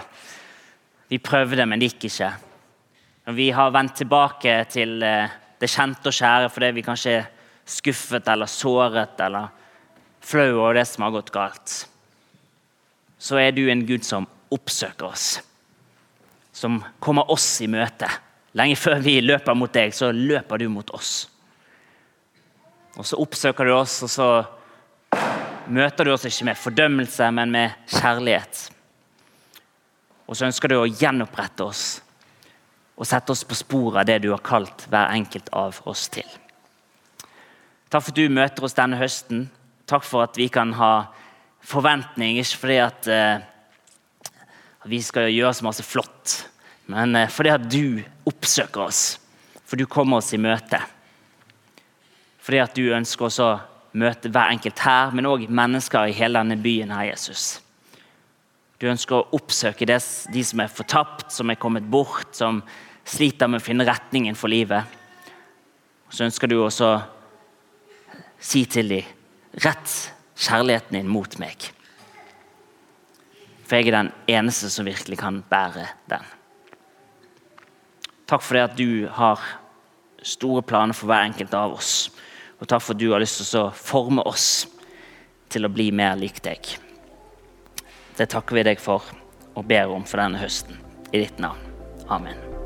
vi 1.13 1.21
prøvde, 1.21 1.69
men 1.69 1.77
det 1.77 1.91
gikk 1.91 2.09
ikke. 2.09 2.31
Når 3.29 3.37
vi 3.37 3.47
har 3.53 3.77
vendt 3.77 3.95
tilbake 4.01 4.55
til 4.73 5.05
eh, 5.05 5.37
det 5.59 5.69
kjente 5.71 6.09
og 6.09 6.15
kjære 6.15 6.49
fordi 6.53 6.71
vi 6.77 6.85
kanskje 6.85 7.15
er 7.19 7.29
skuffet 7.69 8.27
eller 8.31 8.49
såret 8.49 9.19
eller 9.21 9.51
flau 10.23 10.49
over 10.59 10.79
det 10.79 10.85
som 10.89 11.05
har 11.05 11.13
gått 11.15 11.31
galt, 11.35 11.75
så 13.19 13.39
er 13.39 13.51
du 13.55 13.65
en 13.69 13.85
Gud 13.87 14.05
som 14.07 14.27
oppsøker 14.53 15.09
oss. 15.09 15.39
Som 16.55 16.79
kommer 16.99 17.29
oss 17.31 17.59
i 17.63 17.67
møte. 17.71 18.07
Lenge 18.57 18.77
før 18.79 18.99
vi 19.03 19.19
løper 19.21 19.55
mot 19.55 19.71
deg, 19.73 19.93
så 19.95 20.11
løper 20.15 20.59
du 20.59 20.67
mot 20.71 20.89
oss. 20.95 21.29
Og 22.97 23.05
så 23.05 23.19
oppsøker 23.21 23.69
du 23.69 23.75
oss, 23.75 23.99
og 24.03 24.11
så 24.11 24.29
møter 25.69 26.07
du 26.07 26.13
oss 26.15 26.25
ikke 26.27 26.49
med 26.49 26.59
fordømmelse, 26.59 27.29
men 27.35 27.53
med 27.53 27.89
kjærlighet. 27.93 28.65
Og 30.27 30.37
så 30.37 30.49
ønsker 30.49 30.71
du 30.71 30.79
å 30.79 30.89
gjenopprette 30.89 31.67
oss 31.67 31.85
og 32.99 33.07
sette 33.07 33.31
oss 33.31 33.45
på 33.47 33.55
sporet 33.55 34.01
av 34.01 34.07
det 34.09 34.19
du 34.25 34.33
har 34.33 34.43
kalt 34.43 34.83
hver 34.91 35.13
enkelt 35.15 35.47
av 35.55 35.79
oss 35.87 36.09
til. 36.11 36.27
Takk 37.89 38.03
for 38.03 38.11
at 38.11 38.19
du 38.19 38.35
møter 38.35 38.65
oss 38.67 38.75
denne 38.77 38.99
høsten. 38.99 39.47
Takk 39.89 40.03
for 40.05 40.27
at 40.27 40.35
vi 40.37 40.49
kan 40.51 40.75
ha 40.77 41.07
forventning, 41.65 42.37
ikke 42.37 42.59
fordi 42.59 42.77
at 42.83 43.07
eh, 43.09 43.47
vi 44.89 44.99
skal 45.03 45.31
gjøre 45.31 45.55
så 45.55 45.65
masse 45.65 45.85
flott, 45.87 46.35
men 46.91 47.15
eh, 47.15 47.31
fordi 47.31 47.53
at 47.55 47.65
du 47.71 48.03
oppsøker 48.29 48.83
oss. 48.85 49.01
For 49.65 49.79
du 49.79 49.85
kommer 49.89 50.19
oss 50.19 50.33
i 50.33 50.41
møte. 50.41 50.79
Fordi 52.41 52.61
at 52.63 52.75
du 52.77 52.91
ønsker 52.95 53.27
også 53.27 53.47
å 53.47 53.57
møte 53.99 54.31
hver 54.33 54.53
enkelt 54.53 54.81
her, 54.81 55.11
men 55.13 55.29
òg 55.29 55.47
mennesker 55.49 56.09
i 56.09 56.15
hele 56.17 56.41
denne 56.41 56.57
byen. 56.61 56.91
her, 56.91 57.11
Jesus. 57.11 57.59
Du 58.79 58.87
ønsker 58.87 59.17
å 59.17 59.27
oppsøke 59.35 59.85
de 59.85 60.43
som 60.43 60.61
er 60.63 60.71
fortapt, 60.71 61.31
som 61.35 61.49
er 61.49 61.59
kommet 61.59 61.85
bort, 61.89 62.31
som 62.31 62.63
sliter 63.09 63.49
med 63.49 63.61
å 63.61 63.65
finne 63.65 63.87
retningen 63.87 64.37
for 64.37 64.51
livet. 64.51 64.85
Så 66.09 66.25
ønsker 66.25 66.49
du 66.49 66.59
også 66.61 66.89
å 66.89 67.01
si 68.39 68.63
til 68.69 68.93
dem 68.93 69.15
rett 69.65 69.95
kjærligheten 70.39 70.99
din 70.99 71.11
mot 71.11 71.37
meg. 71.41 71.71
For 73.65 73.77
jeg 73.77 73.89
er 73.89 73.97
den 73.99 74.11
eneste 74.31 74.69
som 74.73 74.87
virkelig 74.87 75.19
kan 75.19 75.41
bære 75.49 75.85
den. 76.09 76.25
Takk 78.29 78.45
for 78.45 78.57
det 78.57 78.65
at 78.65 78.77
du 78.77 79.09
har 79.13 79.41
store 80.25 80.63
planer 80.65 80.97
for 80.97 81.09
hver 81.09 81.29
enkelt 81.29 81.53
av 81.57 81.75
oss. 81.77 82.09
Og 82.59 82.67
takk 82.67 82.83
for 82.83 82.95
at 82.95 83.01
du 83.01 83.09
har 83.13 83.21
lyst 83.21 83.41
til 83.41 83.61
å 83.61 83.71
forme 83.73 84.25
oss 84.29 84.67
til 85.49 85.65
å 85.65 85.73
bli 85.73 85.89
mer 85.95 86.17
lik 86.19 86.41
deg. 86.45 86.75
Det 88.17 88.29
takker 88.29 88.59
vi 88.59 88.67
deg 88.67 88.83
for 88.83 89.05
og 89.55 89.65
ber 89.69 89.93
om 89.93 90.05
for 90.05 90.21
denne 90.21 90.41
høsten. 90.41 90.77
I 91.09 91.25
ditt 91.25 91.41
navn. 91.41 91.61
Amen. 92.09 92.58